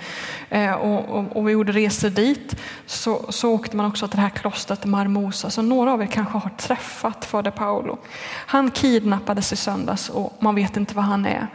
eh, 0.50 0.72
och, 0.72 1.18
och, 1.18 1.36
och, 1.36 1.48
vi 1.48 1.52
gjorde 1.52 1.72
resor 1.72 2.10
dit 2.10 2.56
så, 2.86 3.26
så 3.28 3.54
åkte 3.54 3.76
man 3.76 3.86
också 3.86 4.08
till 4.08 4.16
det 4.16 4.22
här 4.22 4.30
klostret 4.30 4.84
Marmosa. 4.84 5.50
Så 5.50 5.62
några 5.62 5.92
av 5.92 6.02
er 6.02 6.06
kanske 6.06 6.38
har 6.38 6.50
träffat 6.50 7.24
fader 7.24 7.50
Paolo. 7.50 7.98
Han 8.46 8.70
kidnappades 8.70 9.52
i 9.52 9.56
söndags 9.56 10.08
och 10.08 10.36
man 10.38 10.54
vet 10.54 10.76
inte 10.76 10.94
var 10.94 11.02
han 11.02 11.26
är. 11.26 11.46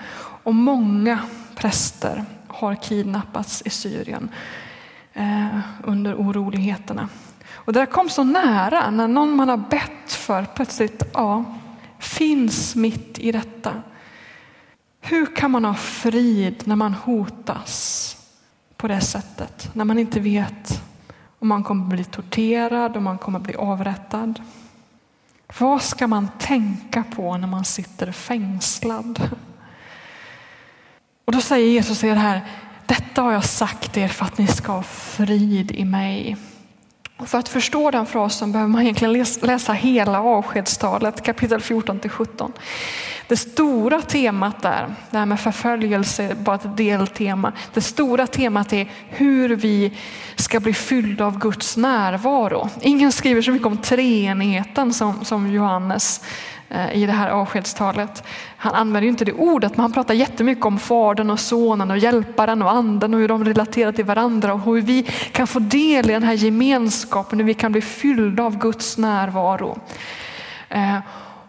Och 0.44 0.56
många 0.56 1.20
präster 1.56 2.26
har 2.48 2.76
kidnappats 2.76 3.62
i 3.66 3.70
Syrien 3.70 4.30
eh, 5.16 5.60
under 5.84 6.16
oroligheterna. 6.16 7.10
Och 7.54 7.74
det 7.74 7.80
där 7.80 7.86
kom 7.86 8.10
så 8.10 8.24
nära 8.24 8.90
när 8.90 9.08
någon 9.08 9.36
man 9.36 9.50
har 9.50 9.58
bett 9.58 10.12
för 10.12 10.46
plötsligt 10.56 11.04
ja, 11.14 11.46
finns 12.00 12.76
mitt 12.76 13.20
i 13.20 13.32
detta. 13.32 13.82
Hur 15.02 15.36
kan 15.36 15.52
man 15.52 15.66
ha 15.66 15.74
frid 15.74 16.64
när 16.66 16.76
man 16.76 16.94
hotas 16.94 18.18
på 18.78 18.88
det 18.88 19.02
sättet? 19.02 19.70
När 19.74 19.86
man 19.86 20.00
inte 20.00 20.20
vet 20.20 20.82
om 21.40 21.48
man 21.48 21.64
kommer 21.64 21.86
bli 21.86 22.04
torterad, 22.04 22.98
om 22.98 23.04
man 23.04 23.18
kommer 23.18 23.40
bli 23.40 23.56
avrättad. 23.56 24.42
Vad 25.60 25.82
ska 25.82 26.08
man 26.08 26.30
tänka 26.40 27.04
på 27.16 27.38
när 27.38 27.48
man 27.48 27.66
sitter 27.66 28.12
fängslad? 28.12 29.30
Och 31.26 31.34
då 31.34 31.42
säger 31.42 31.68
Jesus 31.68 32.04
i 32.04 32.08
det 32.08 32.16
här, 32.16 32.42
detta 32.86 33.22
har 33.22 33.34
jag 33.34 33.46
sagt 33.46 33.98
er 33.98 34.08
för 34.08 34.26
att 34.26 34.38
ni 34.38 34.48
ska 34.48 34.72
ha 34.72 34.84
frid 34.84 35.72
i 35.72 35.86
mig. 35.86 36.38
Och 37.18 37.28
för 37.28 37.38
att 37.38 37.50
förstå 37.50 37.92
den 37.92 38.06
frasen 38.06 38.52
behöver 38.52 38.72
man 38.72 38.82
egentligen 38.82 39.26
läsa 39.42 39.74
hela 39.74 40.22
avskedstalet 40.22 41.24
kapitel 41.24 41.62
14 41.62 42.00
till 42.00 42.10
17. 42.10 42.52
Det 43.28 43.38
stora 43.38 44.02
temat 44.02 44.62
där, 44.62 44.96
det 45.12 45.18
här 45.18 45.26
med 45.26 45.40
förföljelse 45.40 46.24
är 46.24 46.36
bara 46.36 46.56
ett 46.56 46.78
deltema. 46.78 47.54
Det 47.74 47.82
stora 47.82 48.28
temat 48.28 48.74
är 48.74 48.88
hur 49.10 49.56
vi 49.56 49.98
ska 50.36 50.60
bli 50.60 50.74
fyllda 50.74 51.26
av 51.26 51.40
Guds 51.40 51.78
närvaro. 51.78 52.70
Ingen 52.82 53.12
skriver 53.12 53.42
så 53.42 53.52
mycket 53.52 53.68
om 53.68 53.78
treenigheten 53.78 54.94
som, 54.94 55.26
som 55.26 55.52
Johannes 55.52 56.22
Eh, 56.70 56.96
i 56.96 57.06
det 57.06 57.12
här 57.12 57.30
avskedstalet. 57.30 58.24
Han 58.58 58.74
använder 58.74 59.02
ju 59.02 59.10
inte 59.10 59.26
det 59.26 59.34
ordet, 59.34 59.72
men 59.72 59.82
han 59.82 59.92
pratar 59.92 60.14
jättemycket 60.14 60.66
om 60.66 60.80
Fadern 60.80 61.30
och 61.30 61.40
Sonen 61.40 61.92
och 61.92 61.98
Hjälparen 61.98 62.62
och 62.62 62.72
Anden 62.72 63.14
och 63.14 63.20
hur 63.20 63.28
de 63.28 63.46
relaterar 63.46 63.92
till 63.92 64.06
varandra 64.06 64.54
och 64.54 64.62
hur 64.62 64.82
vi 64.82 65.04
kan 65.32 65.48
få 65.48 65.60
del 65.60 66.10
i 66.10 66.14
den 66.14 66.24
här 66.24 66.34
gemenskapen, 66.34 67.40
hur 67.40 67.46
vi 67.46 67.54
kan 67.54 67.72
bli 67.72 67.82
fyllda 67.82 68.44
av 68.44 68.58
Guds 68.58 68.98
närvaro. 68.98 69.80
Eh, 70.70 70.98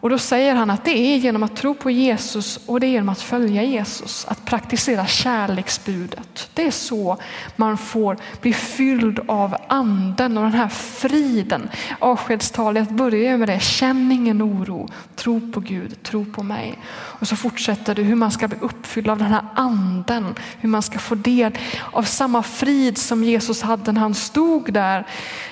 och 0.06 0.10
då 0.10 0.18
säger 0.18 0.54
han 0.54 0.70
att 0.70 0.84
det 0.84 0.98
är 0.98 1.16
genom 1.16 1.42
att 1.42 1.56
tro 1.56 1.74
på 1.74 1.90
Jesus 1.90 2.60
och 2.66 2.80
det 2.80 2.86
är 2.86 2.88
genom 2.88 3.08
att 3.08 3.20
följa 3.20 3.62
Jesus, 3.62 4.26
att 4.28 4.44
praktisera 4.44 5.06
kärleksbudet. 5.06 6.50
Det 6.54 6.66
är 6.66 6.70
så 6.70 7.16
man 7.56 7.78
får 7.78 8.16
bli 8.40 8.52
fylld 8.52 9.20
av 9.28 9.56
anden 9.68 10.38
och 10.38 10.44
den 10.44 10.52
här 10.52 10.68
friden. 10.68 11.68
Avskedstalet 11.98 12.90
börjar 12.90 13.36
med 13.36 13.48
det, 13.48 13.62
känn 13.62 14.12
ingen 14.12 14.42
oro, 14.42 14.88
tro 15.16 15.52
på 15.52 15.60
Gud, 15.60 16.02
tro 16.02 16.24
på 16.24 16.42
mig. 16.42 16.78
Och 16.88 17.28
så 17.28 17.36
fortsätter 17.36 17.94
det 17.94 18.02
hur 18.02 18.14
man 18.14 18.30
ska 18.30 18.48
bli 18.48 18.58
uppfylld 18.60 19.08
av 19.08 19.18
den 19.18 19.32
här 19.32 19.44
anden, 19.54 20.34
hur 20.60 20.68
man 20.68 20.82
ska 20.82 20.98
få 20.98 21.14
del 21.14 21.52
av 21.92 22.02
samma 22.02 22.42
frid 22.42 22.98
som 22.98 23.24
Jesus 23.24 23.62
hade 23.62 23.92
när 23.92 24.00
han 24.00 24.14
stod 24.14 24.72
där 24.72 25.06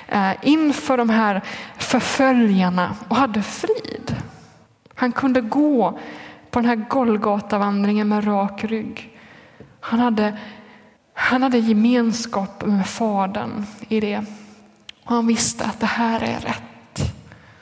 eh, 0.08 0.32
inför 0.42 0.96
de 0.96 1.10
här 1.10 1.42
förföljarna 1.78 2.96
och 3.08 3.16
hade 3.16 3.42
frid. 3.42 4.16
Han 5.04 5.12
kunde 5.12 5.40
gå 5.40 5.98
på 6.50 6.60
den 6.60 6.68
här 6.68 6.76
Golgatavandringen 6.88 8.08
med 8.08 8.26
rak 8.26 8.64
rygg. 8.64 9.18
Han 9.80 10.00
hade, 10.00 10.38
han 11.14 11.42
hade 11.42 11.58
gemenskap 11.58 12.66
med 12.66 12.86
Fadern 12.86 13.66
i 13.88 14.00
det. 14.00 14.24
Och 15.04 15.14
han 15.14 15.26
visste 15.26 15.64
att 15.64 15.80
det 15.80 15.86
här 15.86 16.20
är 16.20 16.40
rätt. 16.40 17.12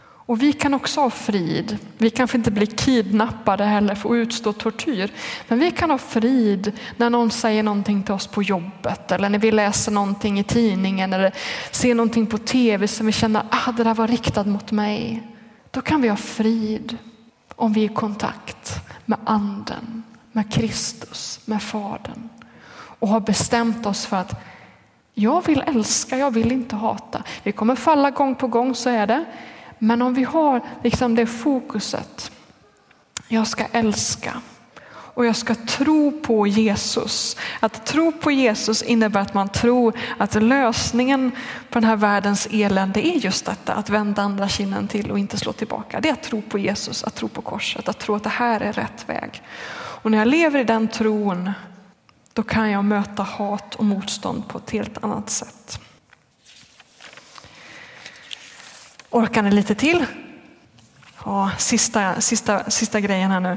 Och 0.05 0.43
vi 0.43 0.53
kan 0.53 0.75
också 0.75 1.01
ha 1.01 1.11
frid. 1.11 1.79
Vi 1.99 2.11
kanske 2.11 2.39
inte 2.39 2.51
blir 2.51 2.67
kidnappade 2.67 3.65
heller 3.65 3.99
och 4.05 4.13
utstå 4.13 4.53
tortyr. 4.53 5.11
Men 5.49 5.59
vi 5.59 5.71
kan 5.71 5.91
ha 5.91 5.99
frid 5.99 6.73
när 6.97 7.11
någon 7.11 7.31
säger 7.31 7.63
någonting 7.63 8.03
till 8.03 8.15
oss 8.15 8.27
på 8.27 8.43
jobbet 8.43 9.13
eller 9.13 9.29
när 9.29 9.39
vi 9.39 9.53
läser 9.53 9.93
någonting 9.93 10.39
i 10.39 10.45
tidningen 10.45 11.13
eller 11.13 11.33
ser 11.71 11.95
någonting 11.95 12.27
på 12.27 12.39
tv 12.39 12.89
som 12.89 13.07
vi 13.07 13.13
känner 13.13 13.41
att 13.41 13.69
ah, 13.69 13.73
det 13.73 13.85
där 13.85 13.95
var 13.95 14.09
riktat 14.09 14.47
mot 14.47 14.73
mig. 14.73 15.23
Då 15.71 15.81
kan 15.81 16.03
vi 16.03 16.09
ha 16.09 16.17
frid 16.17 16.99
om 17.63 17.73
vi 17.73 17.81
är 17.85 17.91
i 17.91 17.95
kontakt 17.95 18.81
med 19.05 19.19
anden, 19.25 20.03
med 20.33 20.53
Kristus, 20.53 21.41
med 21.45 21.63
Fadern 21.63 22.29
och 22.99 23.09
har 23.09 23.21
bestämt 23.21 23.87
oss 23.87 24.07
för 24.07 24.17
att 24.17 24.41
jag 25.15 25.47
vill 25.47 25.65
älska, 25.67 26.19
jag 26.19 26.31
vill 26.31 26.53
inte 26.53 26.77
hata. 26.77 27.23
Vi 27.43 27.53
kommer 27.53 27.77
falla 27.77 28.11
gång 28.11 28.35
på 28.35 28.47
gång, 28.47 28.75
så 28.75 28.91
är 28.91 29.07
det. 29.07 29.25
Men 29.79 30.03
om 30.03 30.15
vi 30.15 30.25
har 30.25 30.61
liksom 30.83 31.15
det 31.15 31.27
fokuset, 31.27 32.33
jag 33.29 33.47
ska 33.47 33.65
älska 33.73 34.41
och 35.15 35.27
jag 35.27 35.37
ska 35.37 35.55
tro 35.55 36.21
på 36.23 36.47
Jesus. 36.47 37.37
Att 37.61 37.87
tro 37.87 38.13
på 38.13 38.31
Jesus 38.31 38.83
innebär 38.83 39.21
att 39.21 39.35
man 39.35 39.49
tror 39.49 39.99
att 40.19 40.35
lösningen 40.35 41.31
på 41.71 41.81
den 41.81 41.89
här 41.89 41.97
världens 41.97 42.49
elände 42.51 43.07
är 43.07 43.17
just 43.17 43.47
detta, 43.47 43.73
att 43.73 43.91
vända 43.91 44.23
andra 44.23 44.49
kinden 44.49 44.89
till 44.89 45.11
och 45.11 45.19
inte 45.19 45.39
slå 45.39 45.53
tillbaka. 45.53 46.01
Det 46.01 46.09
är 46.09 46.13
att 46.13 46.23
tro 46.23 46.43
på 46.43 46.59
Jesus, 46.59 47.05
att 47.05 47.15
tro 47.15 47.29
på 47.29 47.43
korset, 47.43 47.89
att 47.89 47.99
tro 47.99 48.15
att 48.15 48.23
det 48.23 48.29
här 48.29 48.61
är 48.61 48.73
rätt 48.73 49.09
väg. 49.09 49.43
Och 49.75 50.11
när 50.11 50.19
jag 50.19 50.29
lever 50.29 50.61
i 50.61 50.65
den 50.65 50.89
tron, 50.89 51.51
då 52.33 52.43
kan 52.43 52.71
jag 52.71 52.85
möta 52.85 53.23
hat 53.23 53.75
och 53.75 53.85
motstånd 53.85 54.49
på 54.49 54.59
ett 54.59 54.71
helt 54.71 55.05
annat 55.05 55.31
sätt. 55.31 55.81
Orkar 59.11 59.43
ni 59.43 59.51
lite 59.51 59.75
till? 59.75 60.07
Ja, 61.25 61.51
sista, 61.59 62.21
sista, 62.21 62.71
sista 62.71 63.01
grejen 63.01 63.31
här 63.31 63.41
nu. 63.41 63.57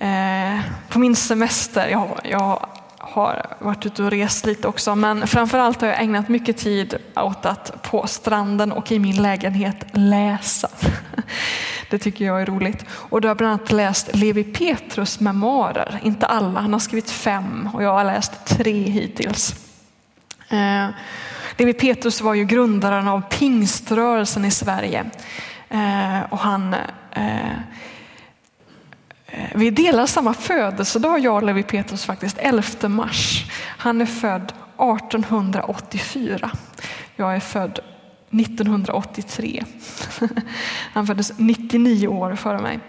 Eh, 0.00 0.60
på 0.88 0.98
min 0.98 1.16
semester, 1.16 1.88
jag, 1.88 2.20
jag 2.24 2.66
har 2.98 3.46
varit 3.58 3.86
ute 3.86 4.02
och 4.02 4.10
rest 4.10 4.46
lite 4.46 4.68
också, 4.68 4.94
men 4.94 5.26
framförallt 5.26 5.80
har 5.80 5.88
jag 5.88 6.02
ägnat 6.02 6.28
mycket 6.28 6.56
tid 6.56 6.94
åt 7.16 7.46
att 7.46 7.82
på 7.82 8.06
stranden 8.06 8.72
och 8.72 8.92
i 8.92 8.98
min 8.98 9.22
lägenhet 9.22 9.86
läsa. 9.92 10.68
Det 11.90 11.98
tycker 11.98 12.24
jag 12.24 12.42
är 12.42 12.46
roligt. 12.46 12.84
Och 12.90 13.20
då 13.20 13.26
har 13.26 13.30
jag 13.30 13.36
bland 13.36 13.52
annat 13.52 13.72
läst 13.72 14.16
Levi 14.16 14.44
Petrus 14.44 15.20
memoarer, 15.20 16.00
inte 16.02 16.26
alla, 16.26 16.60
han 16.60 16.72
har 16.72 16.80
skrivit 16.80 17.10
fem 17.10 17.68
och 17.74 17.82
jag 17.82 17.92
har 17.92 18.04
läst 18.04 18.44
tre 18.44 18.82
hittills. 18.82 19.54
Eh, 20.48 20.88
Levi 21.56 21.72
Petrus 21.72 22.20
var 22.20 22.34
ju 22.34 22.44
grundaren 22.44 23.08
av 23.08 23.20
pingströrelsen 23.20 24.44
i 24.44 24.50
Sverige 24.50 25.04
eh, 25.68 26.20
och 26.30 26.38
han 26.38 26.74
eh, 27.10 27.58
Eh, 29.30 29.48
vi 29.54 29.70
delar 29.70 30.06
samma 30.06 30.34
födelsedag, 30.34 31.20
jag 31.20 31.34
och 31.34 31.42
Levi 31.42 31.62
Petrus 31.62 32.04
faktiskt, 32.04 32.38
11 32.38 32.88
mars. 32.88 33.44
Han 33.78 34.00
är 34.00 34.06
född 34.06 34.52
1884. 34.78 36.50
Jag 37.16 37.36
är 37.36 37.40
född 37.40 37.78
1983. 38.30 39.64
Han 40.92 41.06
föddes 41.06 41.32
99 41.36 42.08
år 42.08 42.34
före 42.34 42.58
mig. 42.58 42.80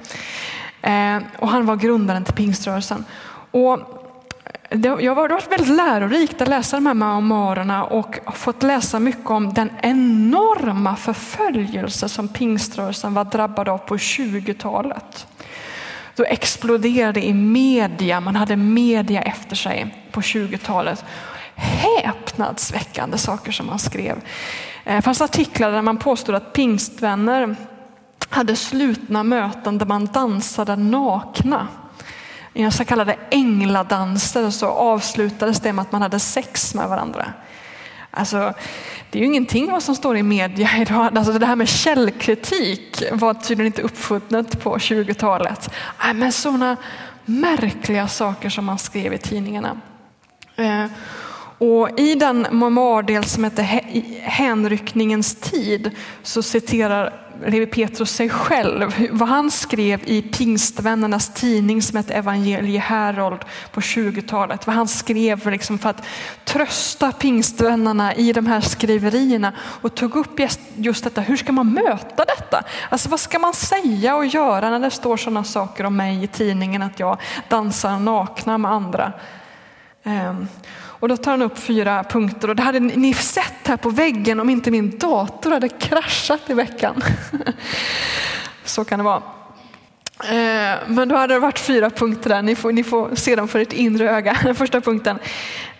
Eh, 0.82 1.24
och 1.40 1.50
han 1.50 1.66
var 1.66 1.76
grundaren 1.76 2.24
till 2.24 2.34
pingströrelsen. 2.34 3.06
Och 3.52 3.74
eh, 3.74 4.80
det 4.80 4.90
har 4.90 5.16
varit 5.16 5.52
väldigt 5.52 5.76
lärorikt 5.76 6.42
att 6.42 6.48
läsa 6.48 6.78
de 6.78 6.86
här 6.86 6.94
memoarerna 6.94 7.84
och 7.84 8.20
fått 8.34 8.64
läsa 8.64 9.00
mycket 9.00 9.30
om 9.30 9.54
den 9.54 9.70
enorma 9.82 10.96
förföljelse 10.96 12.10
som 12.10 12.28
pingströrelsen 12.28 13.14
var 13.14 13.26
drabbad 13.26 13.70
av 13.70 13.78
på 13.78 13.98
20-talet. 13.98 15.28
Då 16.22 16.26
exploderade 16.26 17.26
i 17.26 17.34
media, 17.34 18.20
man 18.20 18.36
hade 18.36 18.56
media 18.56 19.22
efter 19.22 19.56
sig 19.56 19.96
på 20.12 20.22
20-talet. 20.22 21.06
Häpnadsväckande 21.56 23.18
saker 23.18 23.52
som 23.52 23.66
man 23.66 23.80
skrev. 23.80 24.22
Eh, 24.86 24.96
det 24.96 25.02
fanns 25.02 25.22
artiklar 25.22 25.72
där 25.72 25.82
man 25.82 25.98
påstod 25.98 26.36
att 26.36 26.54
pingstvänner 26.54 27.56
hade 28.30 28.56
slutna 28.56 29.24
möten 29.24 29.78
där 29.78 29.86
man 29.86 30.06
dansade 30.06 30.76
nakna. 30.76 31.68
I 32.54 32.72
så 32.72 32.86
kallade 32.86 33.18
ängladanser 33.30 34.50
så 34.50 34.68
avslutades 34.68 35.60
det 35.60 35.74
med 35.74 35.84
att 35.84 35.92
man 35.92 36.02
hade 36.02 36.20
sex 36.20 36.74
med 36.74 36.90
varandra. 36.90 37.26
Alltså, 38.12 38.54
det 39.10 39.20
är 39.20 39.22
ju 39.22 39.26
ingenting 39.26 39.72
vad 39.72 39.84
som 39.84 39.96
står 39.96 40.18
i 40.18 40.24
media 40.24 40.70
idag. 40.82 41.18
Alltså 41.18 41.34
det 41.34 41.46
här 41.46 41.56
med 41.56 41.70
källkritik 41.70 43.04
var 43.12 43.34
tydligen 43.34 43.66
inte 43.66 43.82
uppfunnet 43.82 44.64
på 44.64 44.78
20-talet. 44.78 45.70
Men 46.16 46.32
sådana 46.32 46.78
märkliga 47.26 48.08
saker 48.08 48.50
som 48.50 48.66
man 48.66 48.78
skrev 48.78 49.14
i 49.14 49.18
tidningarna. 49.18 49.82
Eh, 50.56 50.86
och 51.58 52.00
I 52.00 52.16
den 52.16 52.48
memoardel 52.52 53.24
som 53.24 53.44
heter 53.44 53.64
Hänryckningens 54.22 55.36
tid 55.36 55.92
så 56.24 56.44
citerar 56.44 57.21
Levi 57.46 57.66
Petrus 57.66 58.12
sig 58.12 58.30
själv, 58.30 59.08
vad 59.12 59.30
han 59.30 59.52
skrev 59.52 60.02
i 60.06 60.22
pingstvännernas 60.22 61.34
tidning 61.34 61.82
som 61.82 61.98
hette 61.98 62.14
Evangelie 62.14 62.80
Herold 62.80 63.46
på 63.72 63.80
20-talet. 63.80 64.68
Vad 64.68 64.76
han 64.76 64.88
skrev 64.88 65.50
liksom 65.50 65.80
för 65.80 65.90
att 65.90 66.04
trösta 66.46 67.12
pingstvännerna 67.12 68.16
i 68.16 68.34
de 68.34 68.46
här 68.46 68.62
skriverierna 68.62 69.54
och 69.58 69.96
tog 69.96 70.16
upp 70.16 70.40
just 70.76 71.04
detta, 71.04 71.22
hur 71.22 71.38
ska 71.38 71.52
man 71.52 71.74
möta 71.74 72.26
detta? 72.26 72.64
Alltså 72.90 73.10
vad 73.10 73.20
ska 73.20 73.40
man 73.40 73.54
säga 73.54 74.16
och 74.16 74.26
göra 74.26 74.70
när 74.70 74.80
det 74.80 74.92
står 74.92 75.18
sådana 75.18 75.44
saker 75.44 75.84
om 75.84 75.96
mig 75.96 76.24
i 76.24 76.28
tidningen 76.28 76.82
att 76.82 77.00
jag 77.00 77.18
dansar 77.50 78.00
nakna 78.00 78.58
med 78.58 78.72
andra? 78.72 79.14
Ehm, 80.04 80.48
och 81.02 81.08
då 81.08 81.18
tar 81.18 81.32
han 81.32 81.42
upp 81.42 81.58
fyra 81.58 82.04
punkter 82.04 82.48
och 82.48 82.56
det 82.56 82.64
hade 82.64 82.80
ni 82.80 83.14
sett 83.14 83.68
här 83.68 83.78
på 83.78 83.90
väggen 83.90 84.40
om 84.40 84.50
inte 84.50 84.72
min 84.72 84.98
dator 84.98 85.52
hade 85.52 85.70
kraschat 85.70 86.50
i 86.50 86.54
veckan. 86.54 87.04
Så 88.66 88.86
kan 88.86 89.00
det 89.00 89.06
vara. 89.06 89.22
Eh, 90.24 90.80
men 90.88 91.10
då 91.10 91.16
hade 91.16 91.34
det 91.34 91.40
varit 91.40 91.60
fyra 91.60 91.90
punkter 91.90 92.30
där, 92.30 92.42
ni 92.42 92.56
får, 92.56 92.72
ni 92.72 92.84
får 92.84 93.16
se 93.16 93.36
dem 93.36 93.48
för 93.48 93.60
ert 93.60 93.74
inre 93.74 94.12
öga. 94.12 94.38
Den 94.44 94.56
första 94.56 94.82
punkten. 94.82 95.20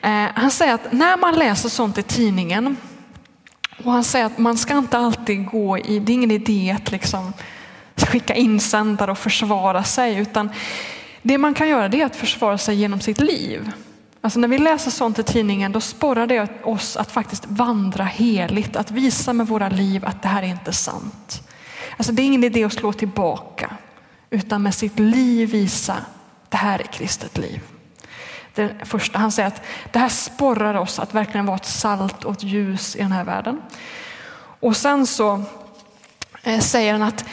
Eh, 0.02 0.26
han 0.34 0.52
säger 0.52 0.74
att 0.74 0.92
när 0.92 1.18
man 1.18 1.36
läser 1.36 1.70
sånt 1.70 1.98
i 1.98 2.04
tidningen 2.04 2.78
och 3.84 3.92
han 3.92 4.04
säger 4.04 4.26
att 4.26 4.38
man 4.38 4.58
ska 4.58 4.78
inte 4.78 4.98
alltid 4.98 5.46
gå 5.46 5.78
i, 5.78 6.00
det 6.00 6.12
är 6.12 6.14
ingen 6.14 6.32
idé 6.32 6.76
att 6.78 6.92
liksom 6.92 7.34
skicka 7.96 8.36
insändare 8.36 9.12
och 9.12 9.18
försvara 9.18 9.84
sig 9.84 10.18
utan 10.18 10.50
det 11.22 11.38
man 11.38 11.54
kan 11.54 11.70
göra 11.70 11.90
det 11.90 12.02
är 12.02 12.06
att 12.06 12.16
försvara 12.16 12.58
sig 12.58 12.76
genom 12.76 13.00
sitt 13.00 13.20
liv. 13.20 13.72
Alltså 14.22 14.40
när 14.40 14.48
vi 14.48 14.58
läser 14.58 14.92
sånt 14.92 15.20
i 15.20 15.24
tidningen 15.24 15.72
då 15.72 15.82
sporrar 15.82 16.28
det 16.28 16.64
oss 16.64 16.98
att 16.98 17.12
faktiskt 17.12 17.46
vandra 17.48 18.04
heligt, 18.04 18.76
att 18.76 18.92
visa 18.92 19.34
med 19.34 19.48
våra 19.48 19.70
liv 19.70 20.06
att 20.06 20.22
det 20.22 20.28
här 20.28 20.44
är 20.44 20.48
inte 20.48 20.74
sant. 20.74 21.48
Alltså 21.98 22.14
det 22.14 22.22
är 22.22 22.26
ingen 22.26 22.44
idé 22.44 22.64
att 22.64 22.74
slå 22.74 22.94
tillbaka 22.94 23.78
utan 24.30 24.64
med 24.64 24.76
sitt 24.76 25.00
liv 25.00 25.50
visa 25.50 25.98
det 26.50 26.58
här 26.58 26.80
är 26.80 26.84
kristet 26.84 27.38
liv. 27.38 27.62
Det 28.54 28.76
första, 28.86 29.20
han 29.20 29.32
säger 29.32 29.48
att 29.48 29.62
det 29.92 30.00
här 30.00 30.10
sporrar 30.10 30.76
oss 30.76 31.00
att 31.00 31.14
verkligen 31.14 31.46
vara 31.46 31.56
ett 31.56 31.66
salt 31.66 32.24
och 32.24 32.32
ett 32.32 32.44
ljus 32.44 32.96
i 32.96 33.00
den 33.00 33.12
här 33.12 33.24
världen. 33.24 33.62
Och 34.60 34.78
sen 34.78 35.08
så 35.08 35.44
eh, 36.44 36.60
säger 36.60 36.92
han 36.92 37.02
att 37.02 37.26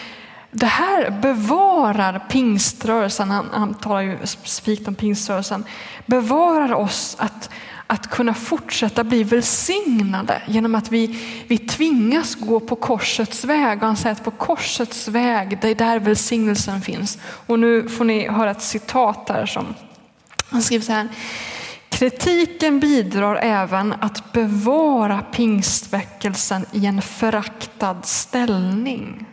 det 0.51 0.67
här 0.67 1.11
bevarar 1.11 2.19
pingströrelsen, 2.29 3.31
han, 3.31 3.49
han 3.53 3.75
talar 3.75 4.01
ju 4.01 4.19
specifikt 4.25 4.89
om 4.89 4.95
pingströrelsen, 4.95 5.65
bevarar 6.07 6.73
oss 6.73 7.17
att, 7.19 7.51
att 7.87 8.11
kunna 8.11 8.35
fortsätta 8.35 9.05
bli 9.05 9.23
välsignade 9.23 10.43
genom 10.47 10.75
att 10.75 10.93
vi, 10.93 11.19
vi 11.49 11.59
tvingas 11.59 12.35
gå 12.35 12.61
på 12.61 12.77
korsets 12.77 13.45
väg. 13.45 13.79
Och 13.79 13.87
han 13.87 13.97
säger 13.97 14.17
att 14.17 14.25
på 14.25 14.31
korsets 14.31 15.09
väg, 15.09 15.59
det 15.61 15.69
är 15.69 15.75
där 15.75 16.01
välsignelsen 16.01 16.81
finns. 16.81 17.19
Och 17.23 17.59
nu 17.59 17.89
får 17.89 18.05
ni 18.05 18.29
höra 18.29 18.51
ett 18.51 18.63
citat 18.63 19.29
här 19.29 19.47
som 19.47 19.75
han 20.51 20.63
skriver 20.63 20.85
så 20.85 20.93
här. 20.93 21.09
Kritiken 21.89 22.81
bidrar 22.81 23.37
även 23.37 23.95
att 24.01 24.33
bevara 24.33 25.23
pingstväckelsen 25.23 26.67
i 26.73 26.87
en 26.87 27.03
föraktad 27.03 27.97
ställning. 28.03 29.27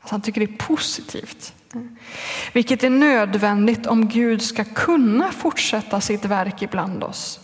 Alltså 0.00 0.14
han 0.14 0.20
tycker 0.20 0.40
det 0.40 0.52
är 0.52 0.66
positivt. 0.66 1.54
Vilket 2.52 2.84
är 2.84 2.90
nödvändigt 2.90 3.86
om 3.86 4.08
Gud 4.08 4.42
ska 4.42 4.64
kunna 4.64 5.32
fortsätta 5.32 6.00
sitt 6.00 6.24
verk 6.24 6.62
ibland 6.62 7.04
oss. 7.04 7.40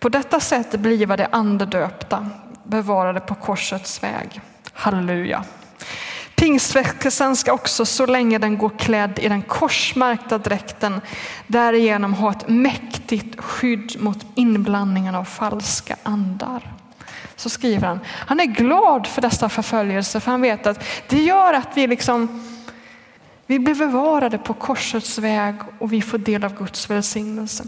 På 0.00 0.08
detta 0.08 0.40
sätt 0.40 0.80
bliva 0.80 1.16
det 1.16 1.26
andedöpta, 1.26 2.30
bevarade 2.64 3.20
på 3.20 3.34
korsets 3.34 4.02
väg. 4.02 4.40
Halleluja. 4.72 5.44
Pingstväckelsen 6.34 7.36
ska 7.36 7.52
också 7.52 7.84
så 7.84 8.06
länge 8.06 8.38
den 8.38 8.58
går 8.58 8.78
klädd 8.78 9.18
i 9.18 9.28
den 9.28 9.42
korsmärkta 9.42 10.38
dräkten 10.38 11.00
därigenom 11.46 12.14
ha 12.14 12.30
ett 12.30 12.48
mäktigt 12.48 13.40
skydd 13.40 13.96
mot 14.00 14.26
inblandningen 14.34 15.14
av 15.14 15.24
falska 15.24 15.96
andar 16.02 16.81
så 17.36 17.48
skriver 17.50 17.88
han. 17.88 18.00
Han 18.06 18.40
är 18.40 18.44
glad 18.44 19.06
för 19.06 19.22
dessa 19.22 19.48
förföljelser 19.48 20.20
för 20.20 20.30
han 20.30 20.40
vet 20.40 20.66
att 20.66 20.84
det 21.08 21.22
gör 21.22 21.54
att 21.54 21.68
vi 21.74 21.86
liksom 21.86 22.42
vi 23.46 23.58
blir 23.58 23.74
bevarade 23.74 24.38
på 24.38 24.54
korsets 24.54 25.18
väg 25.18 25.54
och 25.78 25.92
vi 25.92 26.02
får 26.02 26.18
del 26.18 26.44
av 26.44 26.58
Guds 26.58 26.90
välsignelse. 26.90 27.64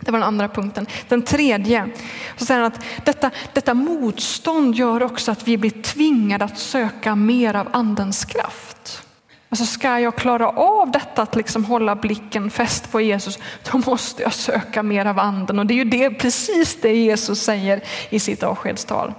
Det 0.00 0.10
var 0.10 0.18
den 0.18 0.28
andra 0.28 0.48
punkten. 0.48 0.86
Den 1.08 1.22
tredje, 1.22 1.88
så 2.36 2.44
säger 2.44 2.60
han 2.60 2.72
att 2.72 2.84
detta, 3.04 3.30
detta 3.52 3.74
motstånd 3.74 4.74
gör 4.74 5.02
också 5.02 5.32
att 5.32 5.48
vi 5.48 5.58
blir 5.58 5.82
tvingade 5.82 6.44
att 6.44 6.58
söka 6.58 7.14
mer 7.14 7.54
av 7.54 7.68
andens 7.72 8.24
kraft. 8.24 9.05
Alltså 9.56 9.72
ska 9.72 10.00
jag 10.00 10.16
klara 10.16 10.48
av 10.48 10.90
detta 10.90 11.22
att 11.22 11.36
liksom 11.36 11.64
hålla 11.64 11.96
blicken 11.96 12.50
fäst 12.50 12.92
på 12.92 13.00
Jesus, 13.00 13.38
då 13.72 13.78
måste 13.78 14.22
jag 14.22 14.34
söka 14.34 14.82
mer 14.82 15.06
av 15.06 15.18
anden. 15.18 15.58
Och 15.58 15.66
det 15.66 15.74
är 15.74 15.76
ju 15.76 15.84
det, 15.84 16.10
precis 16.10 16.78
det 16.80 16.92
Jesus 16.92 17.40
säger 17.42 17.80
i 18.10 18.20
sitt 18.20 18.42
avskedstal. 18.42 19.14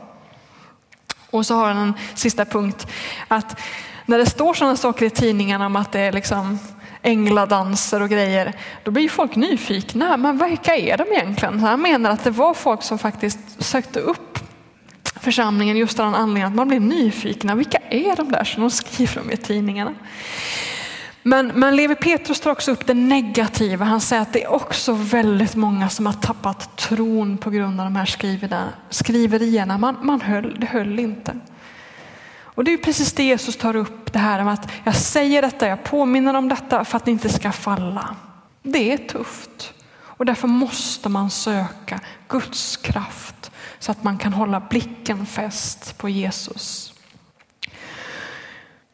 Och 1.29 1.45
så 1.45 1.55
har 1.55 1.67
han 1.67 1.77
en 1.77 1.93
sista 2.15 2.45
punkt, 2.45 2.87
att 3.27 3.59
när 4.05 4.17
det 4.17 4.25
står 4.25 4.53
sådana 4.53 4.75
saker 4.75 5.05
i 5.05 5.09
tidningarna 5.09 5.65
om 5.65 5.75
att 5.75 5.91
det 5.91 5.99
är 5.99 6.11
liksom 6.11 6.59
ängladanser 7.01 8.01
och 8.01 8.09
grejer, 8.09 8.53
då 8.83 8.91
blir 8.91 9.09
folk 9.09 9.35
nyfikna. 9.35 10.17
Men 10.17 10.37
vilka 10.37 10.75
är 10.75 10.97
de 10.97 11.03
egentligen? 11.03 11.59
Han 11.59 11.81
menar 11.81 12.11
att 12.11 12.23
det 12.23 12.31
var 12.31 12.53
folk 12.53 12.83
som 12.83 12.99
faktiskt 12.99 13.39
sökte 13.63 13.99
upp 13.99 14.36
församlingen 15.27 15.77
just 15.77 15.99
av 15.99 16.05
den 16.05 16.15
anledningen 16.15 16.47
att 16.47 16.55
man 16.55 16.67
blir 16.67 16.79
nyfikna. 16.79 17.55
Vilka 17.55 17.77
är 17.89 18.15
de 18.15 18.31
där 18.31 18.43
som 18.43 18.61
de 18.61 18.71
skriver 18.71 19.21
om 19.21 19.31
i 19.31 19.37
tidningarna? 19.37 19.95
Men, 21.23 21.47
men 21.47 21.75
Levi 21.75 21.95
Petrus 21.95 22.39
tar 22.39 22.51
också 22.51 22.71
upp 22.71 22.87
det 22.87 22.93
negativa. 22.93 23.85
Han 23.85 24.01
säger 24.01 24.21
att 24.21 24.33
det 24.33 24.43
är 24.43 24.51
också 24.51 24.93
väldigt 24.93 25.55
många 25.55 25.89
som 25.89 26.05
har 26.05 26.13
tappat 26.13 26.77
tron 26.77 27.37
på 27.37 27.49
grund 27.49 27.79
av 27.79 27.85
de 27.85 27.95
här 27.95 28.05
skriverierna. 28.89 29.77
Man, 29.77 29.97
man 30.01 30.21
höll, 30.21 30.59
det 30.59 30.67
höll 30.67 30.99
inte. 30.99 31.39
Och 32.39 32.63
det 32.63 32.73
är 32.73 32.77
precis 32.77 33.13
det 33.13 33.23
Jesus 33.23 33.57
tar 33.57 33.75
upp, 33.75 34.13
det 34.13 34.19
här 34.19 34.43
med 34.43 34.53
att 34.53 34.71
jag 34.83 34.95
säger 34.95 35.41
detta, 35.41 35.67
jag 35.67 35.83
påminner 35.83 36.33
om 36.33 36.49
detta 36.49 36.85
för 36.85 36.97
att 36.97 37.05
ni 37.05 37.11
inte 37.11 37.29
ska 37.29 37.51
falla. 37.51 38.15
Det 38.63 38.93
är 38.93 38.97
tufft. 38.97 39.73
Och 39.99 40.25
därför 40.25 40.47
måste 40.47 41.09
man 41.09 41.29
söka 41.29 41.99
Guds 42.27 42.77
kraft 42.77 43.36
så 43.79 43.91
att 43.91 44.03
man 44.03 44.17
kan 44.17 44.33
hålla 44.33 44.59
blicken 44.59 45.25
fäst 45.25 45.97
på 45.97 46.09
Jesus. 46.09 46.93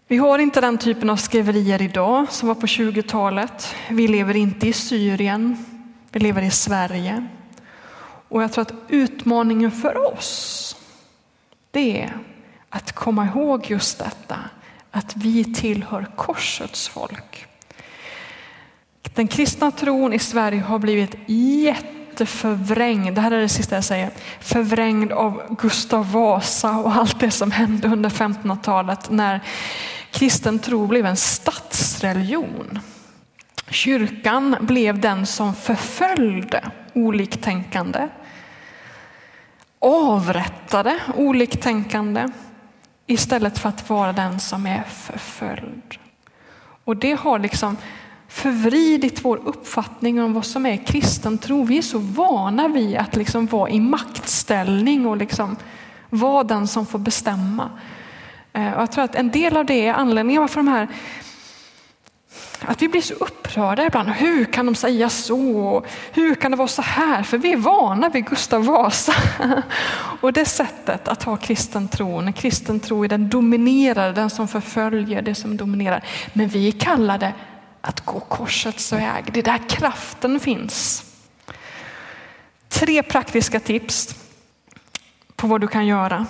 Vi 0.07 0.17
har 0.17 0.39
inte 0.39 0.61
den 0.61 0.77
typen 0.77 1.09
av 1.09 1.15
skriverier 1.15 1.81
idag 1.81 2.31
som 2.31 2.47
var 2.47 2.55
på 2.55 2.67
20-talet. 2.67 3.75
Vi 3.89 4.07
lever 4.07 4.35
inte 4.35 4.67
i 4.67 4.73
Syrien, 4.73 5.65
vi 6.11 6.19
lever 6.19 6.41
i 6.41 6.51
Sverige. 6.51 7.27
Och 8.29 8.43
jag 8.43 8.53
tror 8.53 8.61
att 8.61 8.73
utmaningen 8.87 9.71
för 9.71 10.13
oss, 10.13 10.75
det 11.71 12.01
är 12.01 12.17
att 12.69 12.91
komma 12.91 13.25
ihåg 13.25 13.65
just 13.69 13.99
detta, 13.99 14.39
att 14.91 15.15
vi 15.15 15.53
tillhör 15.53 16.05
korsets 16.15 16.87
folk. 16.87 17.45
Den 19.01 19.27
kristna 19.27 19.71
tron 19.71 20.13
i 20.13 20.19
Sverige 20.19 20.61
har 20.61 20.79
blivit 20.79 21.15
jätte 21.27 22.02
jätteförvrängd, 22.13 23.15
det 23.15 23.21
här 23.21 23.31
är 23.31 23.41
det 23.41 23.49
sista 23.49 23.75
jag 23.75 23.83
säger, 23.83 24.11
förvrängd 24.39 25.11
av 25.11 25.55
Gustav 25.59 26.11
Vasa 26.11 26.77
och 26.77 26.95
allt 26.95 27.19
det 27.19 27.31
som 27.31 27.51
hände 27.51 27.87
under 27.87 28.09
1500-talet 28.09 29.09
när 29.09 29.41
kristen 30.11 30.59
tro 30.59 30.87
blev 30.87 31.05
en 31.05 31.17
statsreligion. 31.17 32.79
Kyrkan 33.69 34.55
blev 34.61 34.99
den 34.99 35.25
som 35.25 35.55
förföljde 35.55 36.71
oliktänkande, 36.93 38.07
avrättade 39.79 40.99
oliktänkande 41.15 42.27
istället 43.07 43.59
för 43.59 43.69
att 43.69 43.89
vara 43.89 44.13
den 44.13 44.39
som 44.39 44.65
är 44.65 44.83
förföljd. 44.83 45.97
Och 46.85 46.97
det 46.97 47.19
har 47.19 47.39
liksom 47.39 47.77
förvridit 48.33 49.25
vår 49.25 49.39
uppfattning 49.45 50.21
om 50.21 50.33
vad 50.33 50.45
som 50.45 50.65
är 50.65 50.77
kristen 50.77 51.37
tro. 51.37 51.63
Vi 51.63 51.77
är 51.77 51.81
så 51.81 51.97
vana 51.97 52.67
vid 52.67 52.97
att 52.97 53.15
liksom 53.15 53.45
vara 53.45 53.69
i 53.69 53.79
maktställning 53.79 55.05
och 55.05 55.17
liksom 55.17 55.55
vara 56.09 56.43
den 56.43 56.67
som 56.67 56.85
får 56.85 56.99
bestämma. 56.99 57.69
Eh, 58.53 58.73
och 58.73 58.81
jag 58.81 58.91
tror 58.91 59.03
att 59.03 59.15
en 59.15 59.31
del 59.31 59.57
av 59.57 59.65
det 59.65 59.87
är 59.87 59.93
anledningen 59.93 60.41
varför 60.41 60.55
de 60.55 60.67
här 60.67 60.87
att 62.61 62.81
vi 62.81 62.87
blir 62.87 63.01
så 63.01 63.13
upprörda 63.13 63.85
ibland. 63.85 64.09
Hur 64.09 64.45
kan 64.45 64.65
de 64.65 64.75
säga 64.75 65.09
så? 65.09 65.85
Hur 66.11 66.35
kan 66.35 66.51
det 66.51 66.57
vara 66.57 66.67
så 66.67 66.81
här? 66.81 67.23
För 67.23 67.37
vi 67.37 67.53
är 67.53 67.57
vana 67.57 68.09
vid 68.09 68.25
Gustav 68.25 68.65
Vasa. 68.65 69.13
Och 70.21 70.33
det 70.33 70.45
sättet 70.45 71.07
att 71.07 71.23
ha 71.23 71.37
kristen 71.37 71.87
tro, 71.87 72.21
när 72.21 72.31
kristen 72.31 72.79
tro 72.79 73.03
är 73.03 73.07
den 73.07 73.29
dominerar, 73.29 74.13
den 74.13 74.29
som 74.29 74.47
förföljer, 74.47 75.21
det 75.21 75.35
som 75.35 75.57
dominerar. 75.57 76.03
Men 76.33 76.47
vi 76.47 76.71
kallar 76.71 77.17
det 77.17 77.33
att 77.85 78.05
gå 78.05 78.19
korsets 78.19 78.93
väg. 78.93 79.33
Det 79.33 79.39
är 79.39 79.43
där 79.43 79.69
kraften 79.69 80.39
finns. 80.39 81.03
Tre 82.69 83.03
praktiska 83.03 83.59
tips 83.59 84.15
på 85.35 85.47
vad 85.47 85.61
du 85.61 85.67
kan 85.67 85.87
göra 85.87 86.25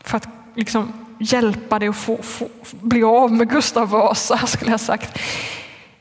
för 0.00 0.16
att 0.16 0.28
liksom 0.54 0.92
hjälpa 1.18 1.78
dig 1.78 1.88
att 1.88 1.96
få, 1.96 2.22
få, 2.22 2.48
bli 2.70 3.02
av 3.02 3.32
med 3.32 3.50
Gustav 3.50 3.88
Vasa 3.88 4.46
skulle 4.46 4.70
jag 4.70 4.80
sagt. 4.80 5.18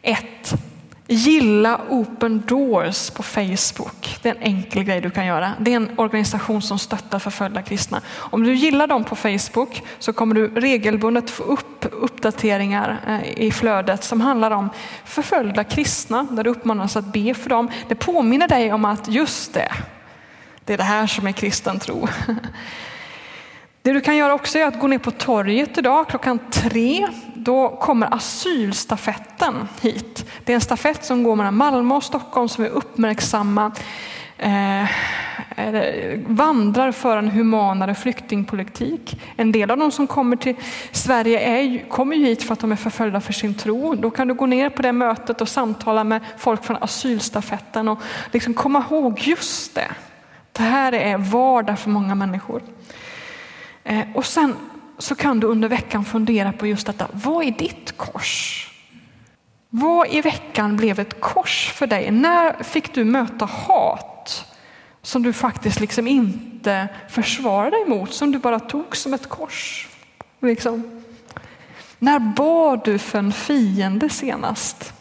Ett, 0.01 0.53
Gilla 1.07 1.81
Open 1.89 2.43
Doors 2.47 3.09
på 3.09 3.23
Facebook. 3.23 4.17
Det 4.21 4.29
är 4.29 4.35
en 4.35 4.41
enkel 4.41 4.83
grej 4.83 5.01
du 5.01 5.09
kan 5.09 5.25
göra. 5.25 5.53
Det 5.59 5.71
är 5.71 5.75
en 5.75 5.91
organisation 5.95 6.61
som 6.61 6.79
stöttar 6.79 7.19
förföljda 7.19 7.61
kristna. 7.61 8.01
Om 8.09 8.43
du 8.43 8.53
gillar 8.53 8.87
dem 8.87 9.03
på 9.03 9.15
Facebook 9.15 9.81
så 9.99 10.13
kommer 10.13 10.35
du 10.35 10.47
regelbundet 10.47 11.29
få 11.29 11.43
upp 11.43 11.85
uppdateringar 11.91 12.99
eh, 13.07 13.43
i 13.45 13.51
flödet 13.51 14.03
som 14.03 14.21
handlar 14.21 14.51
om 14.51 14.69
förföljda 15.05 15.63
kristna 15.63 16.27
där 16.31 16.43
du 16.43 16.49
uppmanas 16.49 16.97
att 16.97 17.13
be 17.13 17.33
för 17.33 17.49
dem. 17.49 17.71
Det 17.87 17.95
påminner 17.95 18.47
dig 18.47 18.73
om 18.73 18.85
att 18.85 19.07
just 19.07 19.53
det, 19.53 19.71
det 20.65 20.73
är 20.73 20.77
det 20.77 20.83
här 20.83 21.07
som 21.07 21.27
är 21.27 21.31
kristen 21.31 21.79
tro. 21.79 22.07
Det 23.81 23.93
du 23.93 24.01
kan 24.01 24.17
göra 24.17 24.33
också 24.33 24.59
är 24.59 24.65
att 24.65 24.79
gå 24.79 24.87
ner 24.87 24.97
på 24.97 25.11
torget 25.11 25.77
idag 25.77 26.09
klockan 26.09 26.39
tre. 26.51 27.07
Då 27.43 27.69
kommer 27.69 28.13
asylstafetten 28.13 29.67
hit. 29.81 30.25
Det 30.43 30.53
är 30.53 30.55
en 30.55 30.61
stafett 30.61 31.05
som 31.05 31.23
går 31.23 31.35
mellan 31.35 31.55
Malmö 31.55 31.95
och 31.95 32.03
Stockholm 32.03 32.49
som 32.49 32.63
är 32.63 32.69
uppmärksamma 32.69 33.71
eh, 34.37 34.85
vandrar 36.27 36.91
för 36.91 37.17
en 37.17 37.29
humanare 37.29 37.95
flyktingpolitik. 37.95 39.21
En 39.35 39.51
del 39.51 39.71
av 39.71 39.77
de 39.77 39.91
som 39.91 40.07
kommer 40.07 40.35
till 40.35 40.55
Sverige 40.91 41.39
är, 41.39 41.89
kommer 41.89 42.15
hit 42.15 42.43
för 42.43 42.53
att 42.53 42.59
de 42.59 42.71
är 42.71 42.75
förföljda 42.75 43.21
för 43.21 43.33
sin 43.33 43.55
tro. 43.55 43.95
Då 43.95 44.09
kan 44.09 44.27
du 44.27 44.33
gå 44.33 44.45
ner 44.45 44.69
på 44.69 44.81
det 44.81 44.91
mötet 44.91 45.41
och 45.41 45.49
samtala 45.49 46.03
med 46.03 46.21
folk 46.37 46.63
från 46.63 46.77
asylstafetten 46.83 47.87
och 47.87 47.99
liksom 48.31 48.53
komma 48.53 48.83
ihåg 48.89 49.19
just 49.19 49.75
det. 49.75 49.91
Det 50.51 50.63
här 50.63 50.91
är 50.91 51.17
vardag 51.17 51.79
för 51.79 51.89
många 51.89 52.15
människor. 52.15 52.61
Eh, 53.83 54.05
och 54.13 54.25
sen 54.25 54.55
så 55.03 55.15
kan 55.15 55.39
du 55.39 55.47
under 55.47 55.69
veckan 55.69 56.05
fundera 56.05 56.51
på 56.51 56.67
just 56.67 56.87
detta. 56.87 57.07
Vad 57.11 57.45
är 57.45 57.51
ditt 57.51 57.97
kors? 57.97 58.69
Vad 59.69 60.07
i 60.07 60.21
veckan 60.21 60.77
blev 60.77 60.99
ett 60.99 61.21
kors 61.21 61.71
för 61.75 61.87
dig? 61.87 62.11
När 62.11 62.63
fick 62.63 62.93
du 62.93 63.03
möta 63.03 63.45
hat 63.45 64.45
som 65.01 65.23
du 65.23 65.33
faktiskt 65.33 65.79
liksom 65.79 66.07
inte 66.07 66.87
försvarade 67.09 67.77
dig 67.77 67.85
mot, 67.85 68.13
som 68.13 68.31
du 68.31 68.39
bara 68.39 68.59
tog 68.59 68.95
som 68.95 69.13
ett 69.13 69.29
kors? 69.29 69.87
Liksom. 70.41 71.03
När 71.99 72.19
bad 72.19 72.81
du 72.85 72.99
för 72.99 73.19
en 73.19 73.31
fiende 73.31 74.09
senast? 74.09 74.93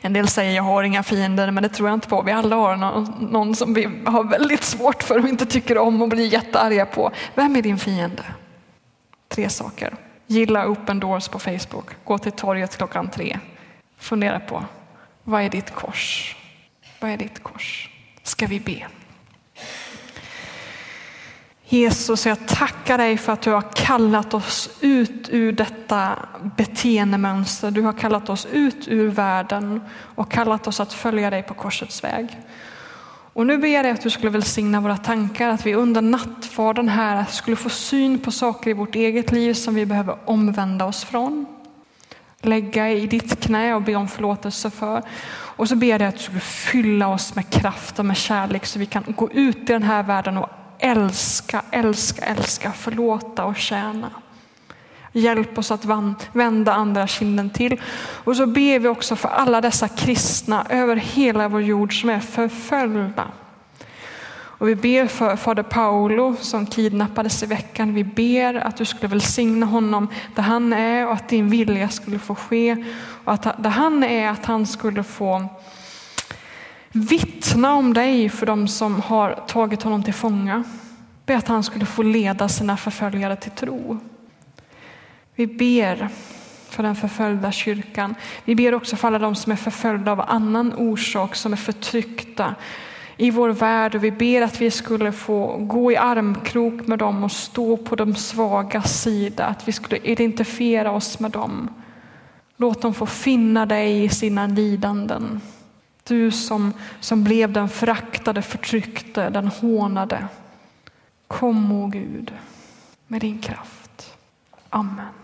En 0.00 0.12
del 0.12 0.28
säger 0.28 0.52
jag 0.52 0.62
har 0.62 0.82
inga 0.82 1.02
fiender, 1.02 1.50
men 1.50 1.62
det 1.62 1.68
tror 1.68 1.88
jag 1.88 1.96
inte 1.96 2.08
på. 2.08 2.22
Vi 2.22 2.32
alla 2.32 2.56
har 2.56 2.76
någon, 2.76 3.04
någon 3.30 3.54
som 3.54 3.74
vi 3.74 3.88
har 4.04 4.24
väldigt 4.24 4.64
svårt 4.64 5.02
för 5.02 5.18
och 5.18 5.28
inte 5.28 5.46
tycker 5.46 5.78
om 5.78 6.02
och 6.02 6.08
blir 6.08 6.26
jättearga 6.26 6.86
på. 6.86 7.10
Vem 7.34 7.56
är 7.56 7.62
din 7.62 7.78
fiende? 7.78 8.22
Tre 9.32 9.48
saker. 9.48 9.94
Gilla 10.26 10.68
Open 10.68 11.00
Doors 11.00 11.28
på 11.28 11.38
Facebook. 11.38 11.90
Gå 12.04 12.18
till 12.18 12.32
torget 12.32 12.76
klockan 12.76 13.10
tre. 13.10 13.38
Fundera 13.98 14.40
på 14.40 14.64
vad 15.24 15.42
är 15.42 15.50
ditt 15.50 15.74
kors? 15.74 16.36
Vad 17.00 17.10
är 17.10 17.16
ditt 17.16 17.42
kors? 17.42 17.90
Ska 18.22 18.46
vi 18.46 18.60
be? 18.60 18.86
Jesus, 21.64 22.26
jag 22.26 22.48
tackar 22.48 22.98
dig 22.98 23.18
för 23.18 23.32
att 23.32 23.42
du 23.42 23.50
har 23.50 23.64
kallat 23.74 24.34
oss 24.34 24.70
ut 24.80 25.28
ur 25.30 25.52
detta 25.52 26.18
beteendemönster. 26.56 27.70
Du 27.70 27.82
har 27.82 27.92
kallat 27.92 28.28
oss 28.28 28.46
ut 28.52 28.88
ur 28.88 29.08
världen 29.08 29.80
och 30.14 30.30
kallat 30.30 30.66
oss 30.66 30.80
att 30.80 30.92
följa 30.92 31.30
dig 31.30 31.42
på 31.42 31.54
korsets 31.54 32.04
väg. 32.04 32.38
Och 33.34 33.46
nu 33.46 33.58
ber 33.58 33.68
jag 33.68 33.84
dig 33.84 33.92
att 33.92 34.02
du 34.02 34.10
skulle 34.10 34.30
välsigna 34.30 34.80
våra 34.80 34.96
tankar, 34.96 35.48
att 35.48 35.66
vi 35.66 35.74
under 35.74 36.00
nattvarden 36.00 36.88
här 36.88 37.24
skulle 37.24 37.56
få 37.56 37.68
syn 37.68 38.18
på 38.18 38.30
saker 38.30 38.70
i 38.70 38.72
vårt 38.72 38.94
eget 38.94 39.32
liv 39.32 39.54
som 39.54 39.74
vi 39.74 39.86
behöver 39.86 40.16
omvända 40.24 40.84
oss 40.84 41.04
från. 41.04 41.46
Lägga 42.40 42.90
i 42.90 43.06
ditt 43.06 43.40
knä 43.40 43.74
och 43.74 43.82
be 43.82 43.94
om 43.94 44.08
förlåtelse 44.08 44.70
för. 44.70 45.02
Och 45.56 45.68
så 45.68 45.76
ber 45.76 45.86
jag 45.86 46.00
dig 46.00 46.08
att 46.08 46.16
du 46.16 46.22
skulle 46.22 46.40
fylla 46.40 47.08
oss 47.08 47.34
med 47.34 47.50
kraft 47.50 47.98
och 47.98 48.04
med 48.04 48.16
kärlek 48.16 48.66
så 48.66 48.78
vi 48.78 48.86
kan 48.86 49.04
gå 49.06 49.30
ut 49.30 49.56
i 49.56 49.72
den 49.72 49.82
här 49.82 50.02
världen 50.02 50.36
och 50.36 50.48
älska, 50.78 51.62
älska, 51.70 52.24
älska, 52.24 52.72
förlåta 52.72 53.44
och 53.44 53.56
tjäna. 53.56 54.10
Hjälp 55.12 55.58
oss 55.58 55.70
att 55.70 55.84
vända 56.32 56.72
andra 56.72 57.06
kinden 57.06 57.50
till. 57.50 57.80
Och 58.24 58.36
så 58.36 58.46
ber 58.46 58.78
vi 58.78 58.88
också 58.88 59.16
för 59.16 59.28
alla 59.28 59.60
dessa 59.60 59.88
kristna 59.88 60.66
över 60.68 60.96
hela 60.96 61.48
vår 61.48 61.62
jord 61.62 62.00
som 62.00 62.10
är 62.10 62.20
förföljda. 62.20 63.24
Och 64.62 64.68
vi 64.68 64.74
ber 64.74 65.06
för 65.06 65.36
fader 65.36 65.62
Paolo 65.62 66.36
som 66.40 66.66
kidnappades 66.66 67.42
i 67.42 67.46
veckan. 67.46 67.94
Vi 67.94 68.04
ber 68.04 68.54
att 68.54 68.76
du 68.76 68.84
skulle 68.84 69.08
välsigna 69.08 69.66
honom 69.66 70.08
där 70.34 70.42
han 70.42 70.72
är 70.72 71.06
och 71.06 71.12
att 71.12 71.28
din 71.28 71.50
vilja 71.50 71.88
skulle 71.88 72.18
få 72.18 72.34
ske. 72.34 72.84
Och 73.24 73.32
att 73.32 73.62
där 73.62 73.70
han 73.70 74.04
är 74.04 74.28
att 74.28 74.44
han 74.44 74.66
skulle 74.66 75.02
få 75.02 75.48
vittna 76.92 77.74
om 77.74 77.94
dig 77.94 78.28
för 78.28 78.46
de 78.46 78.68
som 78.68 79.00
har 79.00 79.44
tagit 79.46 79.82
honom 79.82 80.02
till 80.02 80.14
fånga. 80.14 80.64
Be 81.26 81.36
att 81.36 81.48
han 81.48 81.62
skulle 81.62 81.86
få 81.86 82.02
leda 82.02 82.48
sina 82.48 82.76
förföljare 82.76 83.36
till 83.36 83.50
tro. 83.50 84.00
Vi 85.34 85.46
ber 85.46 86.08
för 86.68 86.82
den 86.82 86.96
förföljda 86.96 87.52
kyrkan. 87.52 88.14
Vi 88.44 88.54
ber 88.54 88.74
också 88.74 88.96
för 88.96 89.08
alla 89.08 89.18
de 89.18 89.34
som 89.34 89.52
är 89.52 89.56
förföljda 89.56 90.12
av 90.12 90.20
annan 90.20 90.72
orsak, 90.72 91.34
som 91.34 91.52
är 91.52 91.56
förtryckta 91.56 92.54
i 93.16 93.30
vår 93.30 93.48
värld 93.48 93.94
och 93.94 94.04
vi 94.04 94.10
ber 94.10 94.42
att 94.42 94.60
vi 94.60 94.70
skulle 94.70 95.12
få 95.12 95.56
gå 95.56 95.92
i 95.92 95.96
armkrok 95.96 96.86
med 96.86 96.98
dem 96.98 97.24
och 97.24 97.32
stå 97.32 97.76
på 97.76 97.96
de 97.96 98.14
svaga 98.14 98.82
sida, 98.82 99.46
att 99.46 99.68
vi 99.68 99.72
skulle 99.72 100.00
identifiera 100.00 100.90
oss 100.90 101.20
med 101.20 101.30
dem. 101.30 101.70
Låt 102.56 102.82
dem 102.82 102.94
få 102.94 103.06
finna 103.06 103.66
dig 103.66 104.04
i 104.04 104.08
sina 104.08 104.46
lidanden. 104.46 105.40
Du 106.04 106.30
som, 106.30 106.72
som 107.00 107.24
blev 107.24 107.52
den 107.52 107.68
föraktade, 107.68 108.42
förtryckte, 108.42 109.30
den 109.30 109.46
hånade. 109.46 110.26
Kom, 111.26 111.72
o 111.72 111.86
Gud, 111.86 112.32
med 113.06 113.20
din 113.20 113.38
kraft. 113.38 114.16
Amen. 114.70 115.21